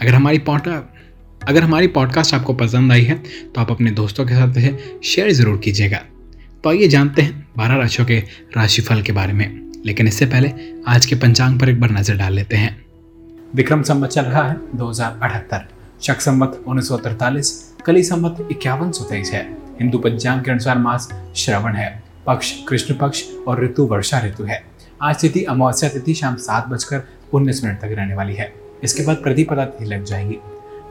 अगर 0.00 0.14
हमारी 0.14 0.38
पॉडका 0.40 0.74
अगर 1.48 1.62
हमारी 1.62 1.86
पॉडकास्ट 1.88 2.34
आपको 2.34 2.54
पसंद 2.54 2.92
आई 2.92 3.02
है 3.02 3.14
तो 3.46 3.60
आप 3.60 3.70
अपने 3.70 3.90
दोस्तों 3.90 4.24
के 4.26 4.34
साथ 4.34 4.56
इसे 4.58 5.00
शेयर 5.04 5.30
ज़रूर 5.32 5.58
कीजिएगा। 5.58 5.98
तो 6.64 6.70
आइए 6.70 6.88
जानते 6.88 7.22
हैं 7.22 7.46
बारह 7.56 7.76
राशियों 7.76 8.06
के 8.06 8.18
राशिफल 8.56 9.02
के 9.02 9.12
बारे 9.12 9.32
में। 9.32 9.72
लेकिन 9.86 10.08
इससे 10.08 10.26
पहले 10.26 10.52
आज 10.88 11.06
के 11.06 11.16
पंचांग 11.16 11.58
पर 11.60 11.68
एक 11.68 11.80
बार 11.80 11.90
नज़र 11.90 12.16
डाल 12.16 12.32
लेते 12.32 12.56
हैं। 12.56 12.76
विक्रम 13.54 13.82
संवत 13.82 14.10
चल 14.10 14.22
रहा 14.22 14.48
है 14.48 14.56
दो 14.74 14.88
हज़ार 14.88 15.18
अठहत्तर। 15.22 15.66
शक 16.02 16.20
संवत 16.20 16.62
उन्नीस 16.66 16.88
सौ 16.88 16.96
तिरतालीस 16.98 17.52
कली 17.86 18.02
संवत 18.02 18.46
इक्यावन 18.52 18.90
सौ 18.92 19.04
तेईस 19.04 19.32
है। 19.32 19.42
हिंदू 19.80 19.98
पंचांग 19.98 20.42
के 20.44 20.50
अनुसार 20.50 20.78
मास 20.78 21.08
श्रवण 21.36 21.74
है। 21.74 21.90
पक्ष 22.26 22.52
कृष्ण 22.68 22.94
पक्ष 22.94 23.22
और 23.48 23.64
ऋतु 23.64 23.86
वर्षा 23.86 24.20
ऋतु 24.26 24.44
है। 24.44 24.62
आज 25.02 25.20
तिथि 25.20 25.44
अमावस्या 25.46 25.88
तिथि 25.90 26.14
शाम 26.14 26.36
सात 26.38 26.68
बजकर 26.68 27.02
उन्नीस 27.32 27.64
मिनट 27.64 27.80
तक 27.80 27.90
रहने 27.92 28.14
वाली 28.14 28.34
है। 28.34 28.52
इसके 28.84 29.02
बाद 29.02 29.16
प्रतिपदा 29.16 29.64
तिथि 29.64 29.90
लग 29.90 30.04
जाएगी। 30.04 30.38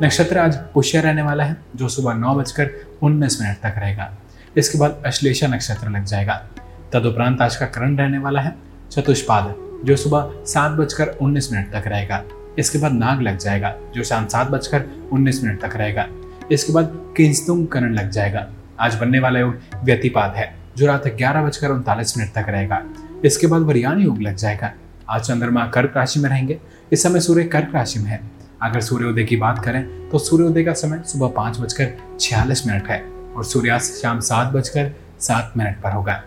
नक्षत्र 0.03 0.37
आज 0.37 0.55
पुष्य 0.55 1.01
रहने 1.01 1.21
वाला 1.21 1.43
है, 1.43 1.57
जो 1.75 1.89
सुबह 1.89 2.13
नौ 2.13 2.35
बजकर 2.35 2.69
उन्नीस 3.01 3.41
मिनट 3.41 3.57
तक 3.57 3.73
रहेगा। 3.77 4.17
इसके 4.57 4.77
बाद 4.77 5.03
अश्लेषा 5.05 5.47
नक्षत्र 5.47 5.89
लग 5.89 6.03
जाएगा। 6.03 6.49
तदुपरांत 6.93 7.41
आज 7.41 7.55
का 7.55 7.65
करण 7.65 7.97
रहने 7.97 8.17
वाला 8.17 8.41
है, 8.41 8.55
चतुष्पाद, 8.91 9.55
जो 9.85 9.95
सुबह 9.95 10.31
सात 10.45 10.71
बजकर 10.71 11.07
उन्नीस 11.07 11.51
मिनट 11.51 11.71
तक 11.71 11.83
रहेगा। 11.87 12.23
इसके 12.59 12.77
बाद 12.77 12.91
नाग 12.91 13.21
लग 13.21 13.37
जाएगा, 13.37 13.75
जो 13.93 14.03
शाम 14.03 14.27
सात 14.27 14.47
बजकर 14.47 14.83
उन्नीस 15.11 15.43
मिनट 15.43 15.65
तक 15.65 15.75
रहेगा। 15.75 16.07
इसके 16.51 16.73
बाद 16.73 17.13
किंस्तुंग 17.17 17.67
करण 17.67 17.93
लग 17.93 18.09
जाएगा। 18.09 18.47
आज 18.79 18.95
बनने 18.95 19.19
वाला 19.19 19.39
योग 19.39 19.59
व्यतिपात 19.83 20.35
है, 20.35 20.55
जो 20.77 20.87
रात 20.87 21.07
ग्यारह 21.07 21.43
बजकर 21.43 21.69
उनतालीस 21.69 22.17
मिनट 22.17 22.29
तक 22.29 22.45
रहेगा। 22.49 22.81
इसके 23.25 23.47
बाद 23.47 23.61
वरियान 23.61 23.99
योग 23.99 24.21
लग 24.21 24.35
जाएगा। 24.35 24.73
आज 25.09 25.21
चंद्रमा 25.21 25.67
कर्क 25.67 25.93
राशि 25.97 26.19
में 26.19 26.29
रहेंगे 26.29 26.59
इस 26.91 27.03
समय 27.03 27.19
सूर्य 27.19 27.43
कर्क 27.43 27.71
राशि 27.75 27.99
में 27.99 28.09
है। 28.09 28.19
अगर 28.61 28.81
सूर्योदय 28.81 29.23
की 29.23 29.35
बात 29.37 29.63
करें 29.65 30.09
तो 30.09 30.19
सूर्योदय 30.19 30.63
का 30.63 30.73
समय 30.73 31.01
सुबह 31.05 31.27
पाँच 31.27 31.59
बजकर 31.59 31.91
छियालीस 32.19 32.65
मिनट 32.67 32.87
है 32.87 33.01
और 33.35 33.43
सूर्यास्त 33.45 34.01
शाम 34.01 34.19
सात 34.19 34.53
बजकर 34.53 34.91
सात 35.19 35.53
मिनट 35.57 35.81
पर 35.81 35.91
होगा। 35.91 36.23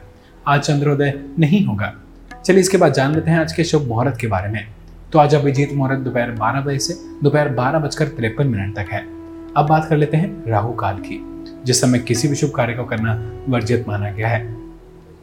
आज 0.46 0.60
चंद्रोदय 0.60 1.12
नहीं 1.38 1.64
होगा। 1.66 1.92
चलिए 2.46 2.60
इसके 2.60 2.76
बाद 2.76 2.92
जान 2.92 3.14
लेते 3.14 3.30
हैं 3.30 3.38
आज 3.38 3.52
के 3.52 3.64
शुभ 3.64 3.88
मुहूर्त 3.88 4.16
के 4.20 4.26
बारे 4.26 4.48
में। 4.48 4.66
तो 5.12 5.18
आज 5.18 5.34
अभिजीत 5.34 5.72
मुहूर्त 5.72 6.00
दोपहर 6.00 6.30
बारह 6.30 6.60
बजे 6.60 6.78
से 6.78 6.94
दोपहर 7.22 7.48
बारह 7.48 7.78
बजकर 7.78 8.08
तिरपन 8.08 8.46
मिनट 8.46 8.76
तक 8.76 8.92
है। 8.92 9.00
अब 9.56 9.66
बात 9.68 9.88
कर 9.88 9.96
लेते 9.96 10.16
हैं 10.16 10.50
राहु 10.50 10.72
काल 10.72 10.98
की। 10.98 11.20
जिस 11.64 11.80
समय 11.80 11.98
किसी 11.98 12.28
भी 12.28 12.34
शुभ 12.34 12.50
कार्य 12.50 12.74
को 12.74 12.84
करना 12.84 13.12
वर्जित 13.48 13.88
माना 13.88 14.10
गया 14.10 14.28
है 14.28 14.61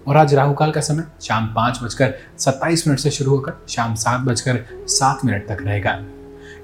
और 0.08 0.18
आज 0.18 0.34
राहु 0.34 0.54
काल 0.54 0.72
का 0.72 0.82
समय 0.82 1.04
शाम 1.22 1.48
पाँच 1.48 1.80
बजकर 1.84 2.14
सत्ताईस 2.38 2.88
मिनट 2.88 3.00
से 3.00 3.12
शुरू 3.12 3.32
होकर 3.32 3.54
शाम 3.70 3.96
सात 3.96 4.22
बजकर 4.22 4.64
सात 4.88 5.26
मिनट 5.26 5.48
तक 5.48 5.58
रहेगा। 5.62 6.00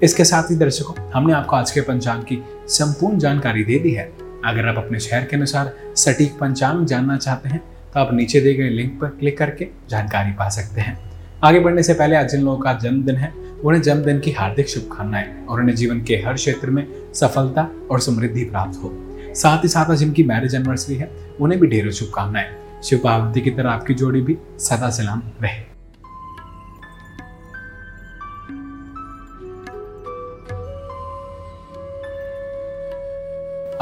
इसके 0.02 0.24
साथ 0.24 0.50
ही 0.50 0.56
दर्शकों, 0.56 0.94
हमने 1.10 1.32
आपको 1.32 1.56
आज 1.56 1.70
के 1.70 1.80
पंचांग 1.80 2.22
की 2.22 2.42
संपूर्ण 2.68 3.18
जानकारी 3.18 3.64
दे 3.64 3.78
दी 3.78 3.90
है। 3.90 4.04
अगर 4.44 4.68
आप 4.68 4.76
अपने 4.76 5.00
शहर 5.00 5.24
के 5.24 5.36
अनुसार 5.36 5.72
सटीक 5.96 6.38
पंचांग 6.38 6.84
जानना 6.86 7.16
चाहते 7.16 7.48
हैं 7.48 7.62
तो 7.94 8.00
आप 8.00 8.12
नीचे 8.12 8.40
दिए 8.40 8.54
गए 8.54 8.68
लिंक 8.68 9.00
पर 9.00 9.08
क्लिक 9.10 9.38
करके 9.38 9.68
जानकारी 9.90 10.32
पा 10.32 10.48
सकते 10.48 10.80
हैं। 10.80 10.98
आगे 11.44 11.60
बढ़ने 11.60 11.82
से 11.82 11.94
पहले 11.94 12.16
आज 12.16 12.30
जिन 12.30 12.42
लोगों 12.42 12.58
का 12.58 12.72
जन्मदिन 12.74 13.16
है, 13.16 13.32
उन्हें 13.64 13.82
जन्मदिन 13.82 14.20
की 14.20 14.32
हार्दिक 14.32 14.68
शुभकामनाएँ 14.68 15.46
और 15.46 15.60
उन्हें 15.60 15.76
जीवन 15.76 16.00
के 16.00 16.16
हर 16.16 16.34
क्षेत्र 16.34 16.70
में 16.70 16.86
सफलता 17.14 17.68
और 17.90 18.00
समृद्धि 18.00 18.44
प्राप्त 18.44 18.82
हो। 18.82 18.92
साथ 19.34 19.64
ही 19.64 19.68
साथ 19.68 19.90
आज 19.90 19.98
जिनकी 19.98 20.24
मैरिज 20.24 20.54
एनिवर्सरी 20.54 20.96
है, 20.96 21.10
उन्हें 21.40 21.60
भी 21.60 21.66
ढेरों 21.66 21.90
शुभकामनाएँ। 21.90 22.54
शिव 22.84 23.00
पार्वती 23.04 23.40
की 23.40 23.50
तरह 23.50 23.70
आपकी 23.70 23.94
जोड़ी 23.94 24.20
भी 24.20 24.36
सदा 24.58 24.90
सलाम 24.90 25.22
रहे। 25.42 25.76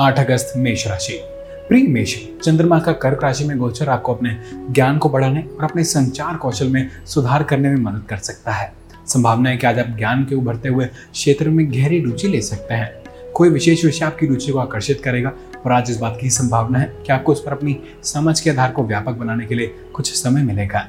आठ 0.00 0.18
अगस्त 0.18 0.52
मेष 0.56 0.86
राशि। 0.86 1.20
प्रिय 1.68 1.86
मेष 1.88 2.28
चंद्रमा 2.42 2.78
का 2.78 2.92
कर्क 2.92 3.22
राशि 3.22 3.44
में 3.44 3.58
गोचर 3.58 3.88
आपको 3.88 4.14
अपने 4.14 4.36
ज्ञान 4.70 4.98
को 4.98 5.08
बढ़ाने 5.08 5.40
और 5.40 5.64
अपने 5.64 5.84
संचार 5.84 6.36
कौशल 6.36 6.68
में 6.68 6.90
सुधार 7.06 7.42
करने 7.42 7.68
में 7.68 7.76
मदद 7.76 8.04
कर 8.08 8.16
सकता 8.16 8.52
है। 8.52 8.72
संभावना 9.06 9.50
है 9.50 9.56
कि 9.56 9.66
आज 9.66 9.78
आप 9.78 9.86
ज्ञान 9.86 10.24
के 10.24 10.34
उभरते 10.34 10.68
हुए 10.68 10.86
क्षेत्र 10.86 11.48
में 11.48 11.72
गहरी 11.72 12.00
रुचि 12.00 12.28
ले 12.28 12.40
सकते 12.40 12.74
हैं। 12.74 13.04
कोई 13.34 13.48
विशेष 13.48 13.84
विषय 13.84 14.04
आपकी 14.04 14.26
रुचि 14.26 14.52
को 14.52 14.58
आकर्षित 14.58 15.02
करेगा 15.04 15.32
और 15.66 15.72
आज 15.72 15.90
इस 15.90 15.98
बात 15.98 16.18
की 16.20 16.30
संभावना 16.30 16.78
है 16.78 16.92
कि 17.06 17.12
आपको 17.12 17.32
उस 17.32 17.44
पर 17.44 17.52
अपनी 17.52 17.80
समझ 18.04 18.40
के 18.40 18.50
आधार 18.50 18.72
को 18.72 18.84
व्यापक 18.84 19.12
बनाने 19.12 19.46
के 19.46 19.54
लिए 19.54 19.74
कुछ 19.94 20.12
समय 20.12 20.42
मिलेगा? 20.42 20.88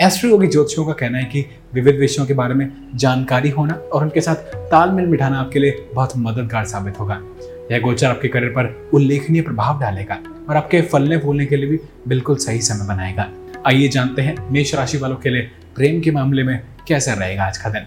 एस्ट्रोयोगी 0.00 0.46
ज्योतिषियों 0.46 0.86
का 0.86 0.92
कहना 0.92 1.18
है 1.18 1.24
कि 1.24 1.46
विविध 1.74 1.96
विषयों 1.96 2.26
के 2.26 2.34
बारे 2.34 2.54
में 2.54 2.72
जानकारी 2.94 3.50
होना 3.50 3.74
और 3.74 4.02
उनके 4.02 4.20
साथ 4.20 4.34
तालमेल 4.70 5.06
बिठाना 5.06 5.40
आपके 5.40 5.58
लिए 5.58 5.88
बहुत 5.94 6.12
मददगार 6.16 6.64
साबित 6.64 7.00
होगा। 7.00 7.20
यह 7.72 7.80
गोचर 7.80 8.06
आपके 8.06 8.28
करियर 8.28 8.50
पर 8.50 8.90
उल्लेखनीय 8.94 9.42
प्रभाव 9.42 9.80
डालेगा 9.80 10.18
और 10.48 10.56
आपके 10.56 10.80
फलने 10.82 11.18
फूलने 11.18 11.46
के 11.46 11.56
लिए 11.56 11.66
भी 11.66 11.80
बिल्कुल 12.08 12.36
सही 12.36 12.60
समय 12.60 12.86
बनाएगा। 12.86 13.30
आइए 13.66 13.88
जानते 13.88 14.22
हैं 14.22 14.50
मेष 14.50 14.74
राशि 14.74 14.98
वालों 14.98 15.16
के 15.16 15.30
लिए 15.30 15.50
प्रेम 15.76 16.00
के 16.00 16.10
मामले 16.10 16.42
में 16.42 16.62
कैसा 16.88 17.12
रहेगा 17.12 17.44
आज 17.44 17.58
का 17.58 17.70
दिन। 17.70 17.82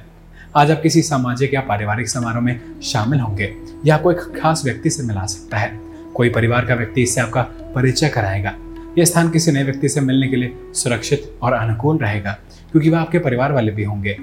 आज 0.56 0.72
आप 0.72 0.82
किसी 0.82 1.02
सामाजिक 1.02 1.54
या 1.54 1.62
पारिवारिक 1.62 2.10
समारोह 2.10 2.42
में 2.42 2.82
शामिल 2.82 3.20
होंगे 3.20 3.54
या 3.86 3.96
एक 3.96 4.42
खास 4.42 4.62
व्यक्ति 4.66 4.90
से 4.90 5.04
मिला 5.04 5.26
सकता 5.26 5.58
है। 5.58 5.89
कोई 6.20 6.30
परिवार 6.30 6.66
का 6.66 6.76
व्यक्ति 6.76 7.02
इससे 7.02 7.22
आपका 7.22 7.42
परिचय 7.76 8.10
कराएगा। 8.10 8.54
यह 8.98 9.06
स्थान 9.06 9.30
किसी 9.30 9.52
नए 9.52 9.64
व्यक्ति 9.64 9.90
से 9.90 10.02
मिलने 10.02 10.28
के 10.28 10.36
लिए 10.36 10.54
सुरक्षित 10.76 11.32
और 11.42 11.54
अनुकूल 11.54 11.98
रहेगा, 11.98 12.32
क्योंकि 12.72 12.90
वह 12.90 13.00
आपके 13.00 13.20
परिवार 13.20 13.52
वाले 13.52 13.72
भी 13.72 13.84
होंगे। 13.84 14.18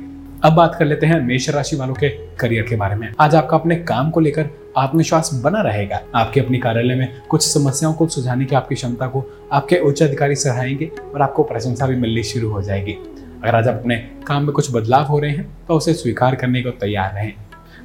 अब 0.45 0.53
बात 0.53 0.75
कर 0.79 0.85
लेते 0.85 1.07
हैं 1.07 1.21
मेष 1.21 1.49
राशि 1.51 1.77
वालों 1.77 1.95
के 1.95 2.09
करियर 2.37 2.65
के 2.65 2.77
बारे 2.77 2.97
में। 2.97 3.09
आज 3.21 3.35
आपका 3.35 3.57
अपने 3.57 3.77
काम 3.77 4.11
को 4.11 4.21
लेकर 4.21 4.51
आत्मविश्वास 4.79 5.31
बना 5.45 5.61
रहेगा। 5.61 6.01
आपके 6.15 6.41
अपनी 6.41 6.59
कार्यालय 6.59 6.95
में 6.95 7.23
कुछ 7.29 7.47
समस्याओं 7.47 7.95
को 7.95 8.09
सुझाने 8.09 8.45
की 8.45 8.57
आपकी 8.57 8.75
क्षमता 8.75 9.07
को 9.07 9.25
आपके 9.53 9.79
उच्च 9.79 10.03
अधिकारी 10.03 10.37
सराहेंगे 10.37 10.91
और 11.05 11.23
आपको 11.23 11.43
प्रशंसा 11.45 11.87
भी 11.87 11.97
मिलनी 11.97 12.23
शुरू 12.25 12.51
हो 12.51 12.63
जाएगी। 12.63 12.93
अगर 12.93 13.55
आज 13.55 13.69
आप 13.69 13.75
अपने 13.75 13.97
काम 14.27 14.43
में 14.43 14.53
कुछ 14.53 14.73
बदलाव 14.75 15.05
हो 15.05 15.19
रहे 15.19 15.31
हैं 15.31 15.49
तो 15.69 15.75
उसे 15.75 15.95
स्वीकार 15.95 16.35
करने 16.35 16.63
को 16.63 16.71
तैयार 16.71 17.15
रहें। 17.15 17.33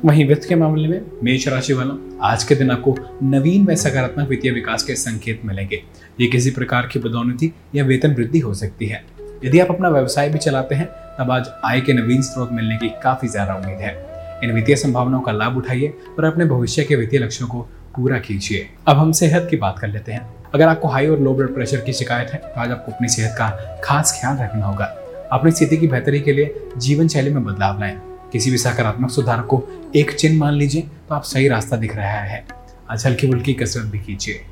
वहीं 0.05 0.25
वित्त 0.27 0.47
के 0.49 0.55
मामले 0.55 0.87
में 0.87 1.01
मेष 1.23 1.47
राशि 1.47 1.73
वालों, 1.73 1.95
आज 2.21 2.43
के 2.43 2.55
दिन 2.55 2.71
आपको 2.71 2.95
नवीन 3.23 3.65
व 3.65 3.75
सकारात्मक 3.75 4.27
वित्तीय 4.27 4.51
विकास 4.51 4.83
के 4.83 4.95
संकेत 4.95 5.41
मिलेंगे। 5.45 5.81
ये 6.21 6.27
किसी 6.27 6.51
प्रकार 6.51 6.87
की 6.87 6.99
पदोन्नति 6.99 7.51
या 7.75 7.83
वेतन 7.85 8.13
वृद्धि 8.15 8.39
हो 8.39 8.53
सकती 8.53 8.85
है। 8.85 9.03
यदि 9.45 9.59
आप 9.59 9.67
अपना 9.69 9.89
व्यवसाय 9.89 10.29
भी 10.29 10.39
चलाते 10.39 10.75
हैं, 10.75 10.87
तब 11.19 11.31
आज 11.31 11.49
आय 11.65 11.81
के 11.81 11.93
नवीन 11.93 12.21
स्रोत 12.21 12.51
मिलने 12.51 12.77
की 12.77 12.89
काफ़ी 13.03 13.27
ज़्यादा 13.27 13.55
उम्मीद 13.55 13.77
है। 13.77 13.95
इन 14.43 14.51
वित्तीय 14.51 14.75
संभावनाओं 14.75 15.21
का 15.21 15.31
लाभ 15.31 15.57
उठाइए 15.57 15.93
और 16.17 16.25
अपने 16.25 16.45
भविष्य 16.47 16.83
के 16.83 16.95
वित्तीय 16.95 17.19
लक्ष्यों 17.19 17.47
को 17.47 17.61
पूरा 17.95 18.19
कीजिए। 18.19 18.67
अब 18.87 18.97
हम 18.97 19.11
सेहत 19.13 19.47
की 19.51 19.57
बात 19.57 19.79
कर 19.79 19.87
लेते 19.87 20.11
हैं। 20.11 20.27
अगर 20.53 20.67
आपको 20.67 20.87
हाई 20.87 21.07
और 21.07 21.19
लो 21.19 21.33
ब्लड 21.33 21.53
प्रेशर 21.53 21.81
की 21.81 21.93
शिकायत 21.93 22.29
है 22.29 22.39
तो 22.39 22.61
आज 22.61 22.71
आपको 22.71 22.91
अपनी 22.91 23.07
सेहत 23.09 23.35
का 23.37 23.49
खास 23.83 24.19
ख्याल 24.21 24.37
रखना 24.37 24.65
होगा। 24.65 24.93
अपनी 25.31 25.51
स्थिति 25.51 25.77
की 25.77 25.87
बेहतरी 25.87 26.19
के 26.19 26.33
लिए 26.33 26.55
जीवन 26.77 27.07
शैली 27.07 27.33
में 27.33 27.43
बदलाव 27.43 27.79
लाएँ। 27.79 27.99
किसी 28.31 28.51
भी 28.51 28.57
सकारात्मक 28.57 29.09
सुधार 29.09 29.41
को 29.41 29.63
एक 29.95 30.11
चिन्ह 30.11 30.39
मान 30.39 30.53
लीजिए 30.53 30.81
तो 30.81 31.15
आप 31.15 31.23
सही 31.23 31.47
रास्ता 31.47 31.77
दिख 31.77 31.95
रहा 31.95 32.19
है। 32.21 32.45
आज 32.89 33.05
हल्की 33.05 33.27
फुल्की 33.27 33.53
कसरत 33.53 33.85
भी 33.85 33.99
कीजिए। 33.99 34.45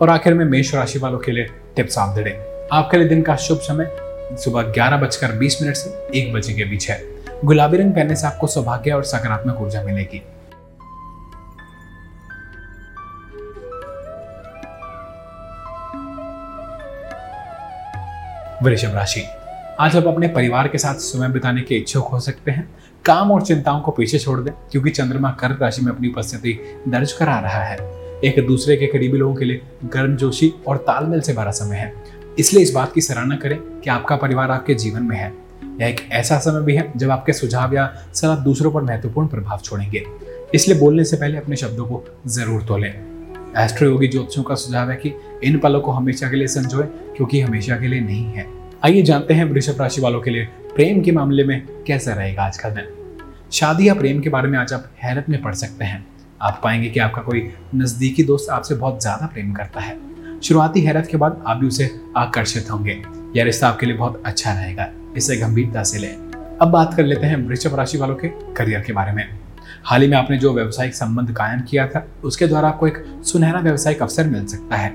और 0.00 0.10
आखिर 0.10 0.34
में 0.34 0.44
मेष 0.44 0.74
राशि 0.74 0.98
वालों 0.98 1.18
के 1.18 1.32
लिए 1.32 1.44
टिप्स 1.76 1.98
आप 1.98 2.08
दे। 2.08 2.30
आपके 2.72 2.96
लिए 2.96 3.08
दिन 3.08 3.22
का 3.22 3.36
शुभ 3.36 3.58
समय 3.58 3.90
सुबह 4.36 4.62
ग्यारह 4.62 4.96
बजकर 4.96 5.32
बीस 5.32 5.62
मिनट 5.62 5.76
से 5.76 6.18
एक 6.20 6.32
बजे 6.32 6.52
के 6.52 6.64
बीच 6.64 6.90
है। 6.90 7.02
गुलाबी 7.44 7.76
रंग 7.76 7.92
पहनने 7.92 8.16
से 8.16 8.26
आपको 8.26 8.46
सौभाग्य 8.46 8.90
और 8.90 9.04
सकारात्मक 9.04 9.56
ऊर्जा 9.56 9.82
मिलेगी। 9.82 10.22
वृषभ 18.62 18.94
राशि। 18.94 19.24
आज 19.80 19.96
आप 19.96 20.06
अपने 20.06 20.28
परिवार 20.28 20.68
के 20.68 20.78
साथ 20.78 20.94
समय 20.94 21.28
बिताने 21.28 21.60
के 21.60 21.74
इच्छुक 21.74 22.08
हो 22.08 22.18
सकते 22.20 22.50
हैं। 22.50 22.68
काम 23.04 23.30
और 23.32 23.42
चिंताओं 23.42 23.80
को 23.80 23.90
पीछे 23.90 24.18
छोड़ 24.18 24.38
दें, 24.40 24.52
क्योंकि 24.72 24.90
चंद्रमा 24.90 25.30
कर्क 25.30 25.62
राशि 25.62 25.82
में 25.82 25.92
अपनी 25.92 26.08
उपस्थिति 26.08 26.82
दर्ज 26.88 27.12
करा 27.12 27.38
रहा 27.38 27.62
है। 27.64 27.76
एक 28.24 28.46
दूसरे 28.46 28.76
के 28.76 28.86
करीबी 28.86 29.18
लोगों 29.18 29.34
के 29.34 29.44
लिए 29.44 29.60
गर्मजोशी 29.84 30.52
और 30.66 30.76
तालमेल 30.76 31.20
से 31.20 31.32
भरा 31.32 31.50
समय 31.50 31.76
है। 31.76 31.92
इसलिए 32.38 32.62
इस 32.62 32.72
बात 32.72 32.92
की 32.92 33.00
सराहना 33.00 33.36
करें 33.36 33.58
कि 33.80 33.90
आपका 33.90 34.16
परिवार 34.16 34.50
आपके 34.50 34.74
जीवन 34.74 35.02
में 35.02 35.16
है। 35.16 35.32
यह 35.80 35.86
एक 35.86 36.08
ऐसा 36.12 36.38
समय 36.38 36.62
भी 36.62 36.76
है, 36.76 36.92
जब 36.96 37.10
आपके 37.10 37.32
सुझाव 37.32 37.74
या 37.74 37.92
सलाह 38.14 38.36
दूसरों 38.36 38.72
पर 38.72 38.82
महत्वपूर्ण 38.82 39.28
प्रभाव 39.28 39.60
छोड़ेंगे। 39.64 40.04
इसलिए 40.54 40.78
बोलने 40.78 41.04
से 41.04 41.16
पहले 41.16 41.38
अपने 41.38 41.56
शब्दों 41.56 41.86
को 41.86 42.04
ज़रूर 42.26 42.62
तोलें। 42.62 42.92
एस्ट्रो 43.58 43.88
योगी 43.88 44.08
ज्योतिषों 44.08 44.42
का 44.42 44.54
सुझाव 44.54 44.90
है 44.90 44.96
कि 44.96 45.14
इन 45.44 45.58
पलों 45.58 45.80
को 45.80 45.90
हमेशा 45.90 46.30
के 46.30 46.36
लिए 46.36 46.46
संजोए, 46.46 46.86
क्योंकि 47.16 47.40
हमेशा 47.40 47.76
के 47.76 47.86
लिए 47.86 48.00
नहीं 48.00 48.24
है। 48.24 48.63
आइए 48.84 49.02
जानते 49.02 49.34
हैं 49.34 49.44
वृषभ 49.44 49.80
राशि 49.80 50.00
वालों 50.00 50.20
के 50.20 50.30
लिए 50.30 50.44
प्रेम 50.74 51.00
के 51.02 51.12
मामले 51.12 51.44
में 51.44 51.84
कैसा 51.86 52.12
रहेगा 52.12 52.42
आज 52.42 52.56
का 52.56 52.68
दिन। 52.68 52.88
शादी 53.52 53.88
या 53.88 53.94
प्रेम 53.94 54.20
के 54.20 54.28
बारे 54.28 54.48
में 54.48 54.58
आज 54.58 54.72
आप 54.72 54.90
हैरत 55.02 55.28
में 55.28 55.40
पढ़ 55.42 55.54
सकते 55.54 55.84
हैं। 55.84 56.06
आप 56.42 56.60
पाएँगे 56.64 56.88
कि 56.88 57.00
आपका 57.00 57.22
कोई 57.22 57.40
नजदीकी 57.74 58.24
दोस्त 58.24 58.50
आपसे 58.50 58.74
बहुत 58.74 59.00
ज़्यादा 59.02 59.26
प्रेम 59.26 59.52
करता 59.52 59.80
है। 59.80 59.96
शुरुआती 60.40 60.80
हैरत 60.80 61.06
के 61.10 61.16
बाद 61.16 61.42
आप 61.46 61.56
भी 61.56 61.66
उसे 61.66 61.90
आकर्षित 62.16 62.70
होंगे। 62.70 63.02
यह 63.36 63.44
रिश्ता 63.44 63.68
आपके 63.68 63.86
लिए 63.86 63.96
बहुत 63.96 64.22
अच्छा 64.26 64.52
रहेगा। 64.52 64.88
इसे 65.16 65.36
गंभीरता 65.36 65.82
से 65.82 65.98
लें। 65.98 66.14
अब 66.60 66.68
बात 66.68 66.94
कर 66.94 67.04
लेते 67.04 67.26
हैं 67.26 67.36
वृषभ 67.36 67.74
राशि 67.74 67.98
वालों 67.98 68.14
के 68.14 68.28
करियर 68.28 68.80
के 68.80 68.92
बारे 68.92 69.12
में। 69.12 69.24
हाल 69.84 70.02
ही 70.02 70.08
में 70.08 70.16
आपने 70.16 70.38
जो 70.38 70.52
व्यवसायिक 70.52 70.94
संबंध 70.94 71.32
कायम 71.32 71.60
किया 71.60 71.86
था, 71.86 72.06
उसके 72.24 72.46
द्वारा 72.46 72.68
आपको 72.68 72.86
एक 72.86 73.02
सुनहरा 73.24 73.60
व्यवसायिक 73.60 74.02
अवसर 74.02 74.26
मिल 74.26 74.46
सकता 74.46 74.76
है। 74.76 74.92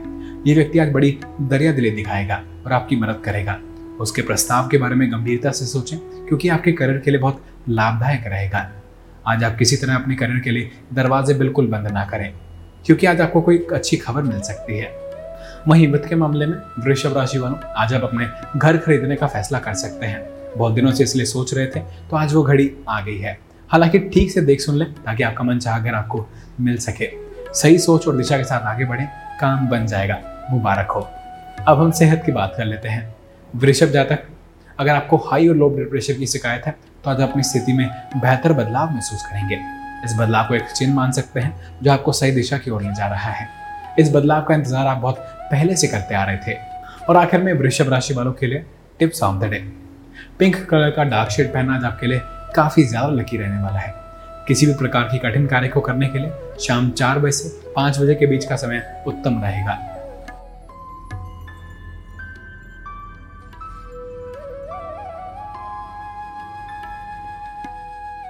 ये 0.47 0.55
व्यक्ति 0.55 0.79
आज 0.79 0.91
बड़ी 0.91 1.17
दरिया 1.41 1.71
दिले 1.71 1.91
दिखाएगा 1.91 2.43
और 2.65 2.73
आपकी 2.73 2.95
मदद 2.95 3.21
करेगा। 3.25 3.59
उसके 3.99 4.21
प्रस्ताव 4.21 4.67
के 4.67 4.77
बारे 4.77 4.95
में 4.95 5.11
गंभीरता 5.11 5.51
से 5.51 5.65
सोचें, 5.65 5.97
क्योंकि 6.27 6.49
आपके 6.49 6.71
करियर 6.71 6.97
के 6.97 7.11
लिए 7.11 7.19
बहुत 7.19 7.43
लाभदायक 7.69 8.27
रहेगा। 8.27 8.69
आज 9.27 9.43
आप 9.43 9.55
किसी 9.57 9.75
तरह 9.75 9.95
अपने 9.95 10.15
करियर 10.15 10.39
के 10.39 10.51
लिए 10.51 10.71
दरवाजे 10.93 11.33
बिल्कुल 11.33 11.67
बंद 11.67 11.87
ना 11.87 12.05
करें, 12.05 12.33
क्योंकि 12.85 13.05
आज 13.05 13.21
आपको 13.21 13.41
कोई 13.41 13.65
अच्छी 13.73 13.97
खबर 13.97 14.21
मिल 14.21 14.39
सकती 14.41 14.77
है। 14.77 14.91
वहीं 15.67 15.87
वित्त 15.87 16.07
के 16.09 16.15
मामले 16.15 16.45
में 16.45 16.57
वृषभ 16.79 17.17
राशि 17.17 17.37
वालों 17.37 17.57
आज 17.77 17.93
आप 17.93 18.03
अपने 18.03 18.27
घर 18.55 18.77
खरीदने 18.77 19.15
का 19.15 19.27
फैसला 19.27 19.59
कर 19.59 19.73
सकते 19.73 20.05
हैं। 20.05 20.23
बहुत 20.57 20.73
दिनों 20.73 20.91
से 20.91 21.03
इसलिए 21.03 21.25
सोच 21.25 21.53
रहे 21.53 21.65
थे 21.67 21.79
तो 21.79 22.15
आज 22.15 22.33
वो 22.33 22.43
घड़ी 22.43 22.71
आ 22.89 22.99
गई 23.01 23.17
है। 23.17 23.37
हालाँकि 23.69 23.99
ठीक 24.09 24.31
से 24.31 24.41
देख 24.41 24.61
सुन 24.61 24.75
लें, 24.75 24.91
ताकि 24.95 25.23
आपका 25.23 25.43
मन 25.43 25.59
चाह 25.59 25.79
घर 25.79 25.93
आपको 25.93 26.25
मिल 26.59 26.77
सके। 26.77 27.11
सही 27.53 27.77
सोच 27.79 28.07
और 28.07 28.17
दिशा 28.17 28.37
के 28.37 28.43
साथ 28.43 28.65
आगे 28.65 28.85
बढ़े, 28.85 29.07
काम 29.41 29.67
बन 29.67 29.85
जाएगा, 29.85 30.19
मुबारक 30.51 30.91
हो। 30.91 31.07
अब 31.67 31.79
हम 31.79 31.91
सेहत 31.91 32.23
की 32.25 32.31
बात 32.31 32.53
कर 32.57 32.65
लेते 32.65 32.89
हैं। 32.89 33.18
वृषभ 33.55 33.87
जातक 33.87 34.23
अगर 34.79 34.91
आपको 34.91 35.17
हाई 35.25 35.47
और 35.47 35.55
लो 35.55 35.69
ब्लड 35.69 35.89
प्रेशर 35.89 36.13
की 36.13 36.27
शिकायत 36.27 36.65
है 36.65 36.75
तो 37.03 37.09
आज 37.09 37.21
अपनी 37.21 37.43
स्थिति 37.43 37.73
में 37.73 37.87
बेहतर 38.15 38.53
बदलाव 38.53 38.91
महसूस 38.91 39.21
करेंगे। 39.23 39.55
इस 40.05 40.13
बदलाव 40.17 40.47
को 40.47 40.55
एक 40.55 40.67
चिन्ह 40.67 40.93
मान 40.95 41.11
सकते 41.11 41.39
हैं, 41.39 41.53
जो 41.83 41.91
आपको 41.91 42.11
सही 42.11 42.31
दिशा 42.31 42.57
की 42.57 42.71
ओर 42.71 42.81
ले 42.81 42.93
जा 42.95 43.07
रहा 43.07 43.31
है। 43.31 43.47
इस 43.99 44.11
बदलाव 44.13 44.43
का 44.43 44.55
इंतज़ार 44.55 44.87
आप 44.87 44.97
बहुत 44.97 45.17
पहले 45.51 45.75
से 45.75 45.87
करते 45.87 46.15
आ 46.15 46.23
रहे 46.23 46.37
थे। 46.37 46.57
और 47.09 47.17
आखिर 47.17 47.41
में 47.41 47.51
वृषभ 47.53 47.89
राशि 47.89 48.13
वालों 48.13 48.33
के 48.33 48.47
लिए 48.47 48.65
tips 48.99 49.23
of 49.23 49.39
the 49.39 49.49
day 49.51 49.59
pink 50.39 50.63
colour 50.65 50.91
का 50.91 51.03
डार्क 51.05 51.31
शेड 51.31 51.53
पहनना 51.53 51.75
आज 51.75 51.83
आपके 51.85 52.07
लिए 52.07 52.21
काफ़ी 52.55 52.83
ज़्यादा 52.83 53.09
लकी 53.11 53.37
रहने 53.37 53.61
वाला 53.63 53.79
है। 53.79 53.93
किसी 54.47 54.65
भी 54.65 54.73
प्रकार 54.73 55.03
की 55.03 55.17
कठिन 55.19 55.47
कार्य 55.47 55.67
को 55.67 55.81
करने 55.81 56.07
के 56.07 56.19
लिए 56.19 56.31
शाम 56.59 56.89
चार 56.91 57.19
बजे 57.19 57.31
से 57.31 57.73
पाँच 57.75 57.99
बजे 57.99 58.15
के 58.15 58.25
बीच 58.25 58.45
का 58.45 58.55
समय 58.57 58.83
उत्तम 59.07 59.41
रहेगा। 59.43 59.77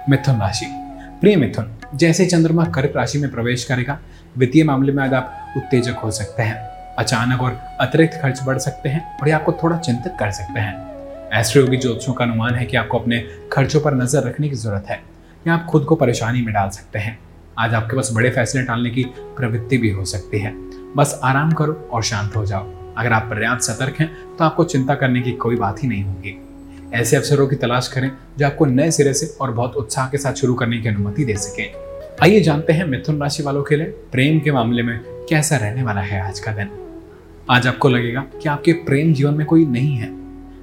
मिथुन 0.09 0.39
राशि। 0.39 0.65
प्रिय 1.21 1.35
मिथुन, 1.35 1.65
जैसे 1.95 2.25
चंद्रमा 2.25 2.63
कर्क 2.65 2.93
राशि 2.95 3.17
में 3.17 3.31
प्रवेश 3.31 3.63
करेगा, 3.63 3.97
वित्तीय 4.37 4.63
मामले 4.63 4.91
में 4.91 5.03
आज 5.03 5.13
आप 5.13 5.53
उत्तेजक 5.57 5.97
हो 5.97 6.09
सकते 6.11 6.43
हैं। 6.43 6.55
अचानक 6.95 7.41
और 7.41 7.59
अतिरिक्त 7.81 8.13
खर्च 8.21 8.41
बढ़ 8.43 8.57
सकते 8.57 8.89
हैं 8.89 9.17
और 9.17 9.27
ये 9.27 9.33
आपको 9.33 9.51
थोड़ा 9.53 9.77
चिंतित 9.77 10.13
कर 10.19 10.31
सकते 10.31 10.59
हैं। 10.59 11.39
एस्ट्रोयोगी 11.39 11.77
ज्योतिषों 11.77 12.13
का 12.13 12.25
अनुमान 12.25 12.55
है 12.55 12.65
कि 12.65 12.77
आपको 12.77 12.99
अपने 12.99 13.23
खर्चों 13.53 13.81
पर 13.81 13.93
नज़र 13.93 14.23
रखने 14.23 14.49
की 14.49 14.55
ज़रूरत 14.55 14.85
है। 14.89 14.99
या 15.47 15.53
आप 15.53 15.65
खुद 15.65 15.83
को 15.83 15.95
परेशानी 15.95 16.41
में 16.41 16.53
डाल 16.53 16.69
सकते 16.69 16.99
हैं। 16.99 17.17
आज 17.59 17.73
आपके 17.73 17.95
पास 17.95 18.09
बड़े 18.13 18.29
फैसले 18.29 18.63
टालने 18.63 18.89
की 18.89 19.03
प्रवृत्ति 19.37 19.77
भी 19.77 19.89
हो 19.89 20.05
सकती 20.05 20.39
है। 20.39 20.53
बस 20.95 21.19
आराम 21.23 21.51
करो 21.51 21.89
और 21.93 22.03
शांत 22.03 22.35
हो 22.35 22.45
जाओ। 22.45 22.71
अगर 22.97 23.13
आप 23.13 23.29
पर्याप्त 23.29 23.63
सतर्क 23.63 23.99
हैं 23.99 24.11
तो 24.37 24.45
आपको 24.45 24.63
चिंता 24.65 24.95
करने 24.95 25.21
की 25.21 25.31
कोई 25.31 25.55
बात 25.55 25.83
ही 25.83 25.87
नहीं 25.87 26.03
होगी। 26.03 26.39
ऐसे 26.93 27.15
अवसरों 27.15 27.47
की 27.47 27.55
तलाश 27.55 27.87
करें 27.87 28.09
जो 28.37 28.45
आपको 28.45 28.65
नए 28.65 28.91
सिरे 28.91 29.13
से 29.13 29.25
और 29.41 29.51
बहुत 29.51 29.75
उत्साह 29.75 30.07
के 30.09 30.17
साथ 30.17 30.33
शुरू 30.33 30.53
करने 30.53 30.77
की 30.77 30.89
अनुमति 30.89 31.25
दे 31.25 31.33
सके। 31.33 31.63
आइए 32.23 32.39
जानते 32.41 32.73
हैं 32.73 32.85
मिथुन 32.85 33.21
राशि 33.21 33.43
वालों 33.43 33.63
के 33.63 33.75
लिए 33.75 33.85
प्रेम 34.11 34.39
के 34.39 34.51
मामले 34.51 34.83
में 34.83 34.99
कैसा 35.29 35.57
रहने 35.57 35.83
वाला 35.83 36.01
है 36.01 36.21
आज 36.21 36.39
का 36.39 36.51
दिन। 36.51 36.69
आज 37.49 37.67
आपको 37.67 37.89
लगेगा 37.89 38.25
कि 38.33 38.49
आपके 38.49 38.73
प्रेम 38.73 39.13
जीवन 39.13 39.33
में 39.33 39.45
कोई 39.47 39.65
नहीं 39.65 39.95
है, 39.95 40.11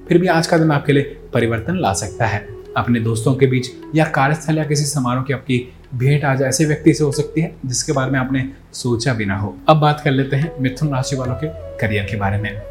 फिर 0.07 0.17
भी 0.17 0.27
आज 0.27 0.47
का 0.47 0.57
दिन 0.57 0.71
आपके 0.71 0.93
लिए 0.93 1.17
परिवर्तन 1.33 1.79
ला 1.79 1.93
सकता 1.93 2.25
है। 2.25 2.45
अपने 2.77 2.99
दोस्तों 2.99 3.35
के 3.35 3.47
बीच 3.47 3.71
या 3.95 4.05
कार्यस्थल 4.05 4.57
या 4.57 4.63
किसी 4.63 4.85
समारोह 4.85 5.23
की 5.23 5.33
आपकी 5.33 5.67
भेंट 5.95 6.25
आज 6.25 6.41
ऐसे 6.41 6.65
व्यक्ति 6.65 6.93
से 6.93 7.03
हो 7.03 7.11
सकती 7.11 7.41
है 7.41 7.55
जिसके 7.65 7.93
बारे 7.93 8.11
में 8.11 8.19
आपने 8.19 8.47
सोचा 8.73 9.13
भी 9.13 9.25
ना 9.25 9.37
हो। 9.37 9.57
अब 9.69 9.77
बात 9.77 10.01
कर 10.03 10.11
लेते 10.11 10.35
हैं 10.35 10.51
मिथुन 10.59 10.89
राशि 10.89 11.15
वालों 11.15 11.35
के 11.35 11.47
करियर 11.77 12.03
के 12.03 12.17
बारे 12.17 12.37
में। 12.37 12.61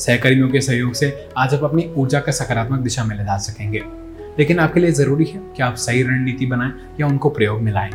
सहकर्मियों 0.00 0.48
के 0.48 0.60
सहयोग 0.60 0.92
से 0.94 1.08
आज 1.36 1.54
आप 1.54 1.64
अपनी 1.64 1.84
ऊर्जा 1.96 2.20
का 2.20 2.32
सकारात्मक 2.32 2.80
दिशा 2.80 3.02
में 3.04 3.16
ले 3.16 3.24
जा 3.24 3.36
सकेंगे। 3.36 3.80
लेकिन 4.38 4.58
आपके 4.58 4.80
लिए 4.80 4.92
ज़रूरी 4.92 5.24
है 5.24 5.40
कि 5.56 5.62
आप 5.62 5.74
सही 5.74 6.02
रणनीति 6.02 6.46
बनाएँ 6.46 6.72
या 7.00 7.06
उनको 7.06 7.30
प्रयोग 7.30 7.60
में 7.62 7.72
लाएँ। 7.72 7.90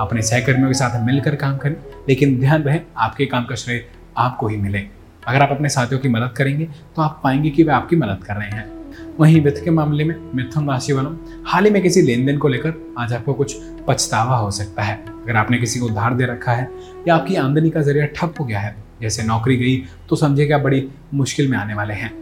अपने 0.00 0.22
सहकर्मियों 0.22 0.68
के 0.68 0.74
साथ 0.74 1.06
मिलकर 1.06 1.36
काम 1.36 1.56
करें, 1.56 1.76
लेकिन 2.08 2.38
ध्यान 2.40 2.62
रहे, 2.62 2.80
आपके 2.96 3.26
काम 3.26 3.44
का 3.44 3.54
श्रेय 3.54 3.84
आपको 4.16 4.48
ही 4.48 4.56
मिले। 4.56 4.78
अगर 5.26 5.42
आप 5.42 5.50
अपने 5.50 5.68
साथियों 5.68 6.00
की 6.00 6.08
मदद 6.08 6.34
करेंगे 6.36 6.64
तो 6.96 7.02
आप 7.02 7.20
पाएँगे 7.24 7.50
कि 7.50 7.62
वे 7.62 7.72
आपकी 7.72 7.96
मदद 7.96 8.24
कर 8.24 8.34
रहे 8.34 8.48
हैं। 8.48 8.66
वहीं 9.20 9.40
वित्त 9.40 9.60
के 9.64 9.70
मामले 9.70 10.04
में 10.04 10.16
मिथुन 10.34 10.68
राशि 10.70 10.92
वालों, 10.92 11.16
हाल 11.46 11.64
ही 11.64 11.70
में 11.70 11.82
किसी 11.82 12.02
लेन 12.02 12.26
देन 12.26 12.38
को 12.38 12.48
लेकर 12.48 12.74
आज 12.98 13.12
आपको 13.12 13.34
कुछ 13.34 13.56
पछतावा 13.88 14.36
हो 14.36 14.50
सकता 14.50 14.82
है। 14.82 15.02
अगर 15.06 15.36
आपने 15.36 15.58
किसी 15.58 15.80
को 15.80 15.86
उधार 15.86 16.14
दे 16.14 16.26
रखा 16.26 16.52
है 16.52 16.68
या 17.08 17.14
आपकी 17.14 17.34
आमदनी 17.36 17.70
का 17.70 17.82
ज़रिया 17.82 18.06
ठप 18.06 18.34
हो 18.40 18.44
गया 18.44 18.60
है 18.60 18.87
जैसे 19.02 19.22
नौकरी 19.22 19.56
गई 19.56 19.76
तो 20.08 20.16
समझे 20.16 20.46
क्या 20.46 20.58
बड़ी 20.58 20.88
मुश्किल 21.14 21.48
में 21.48 21.58
आने 21.58 21.74
वाले 21.74 21.94
हैं। 21.94 22.12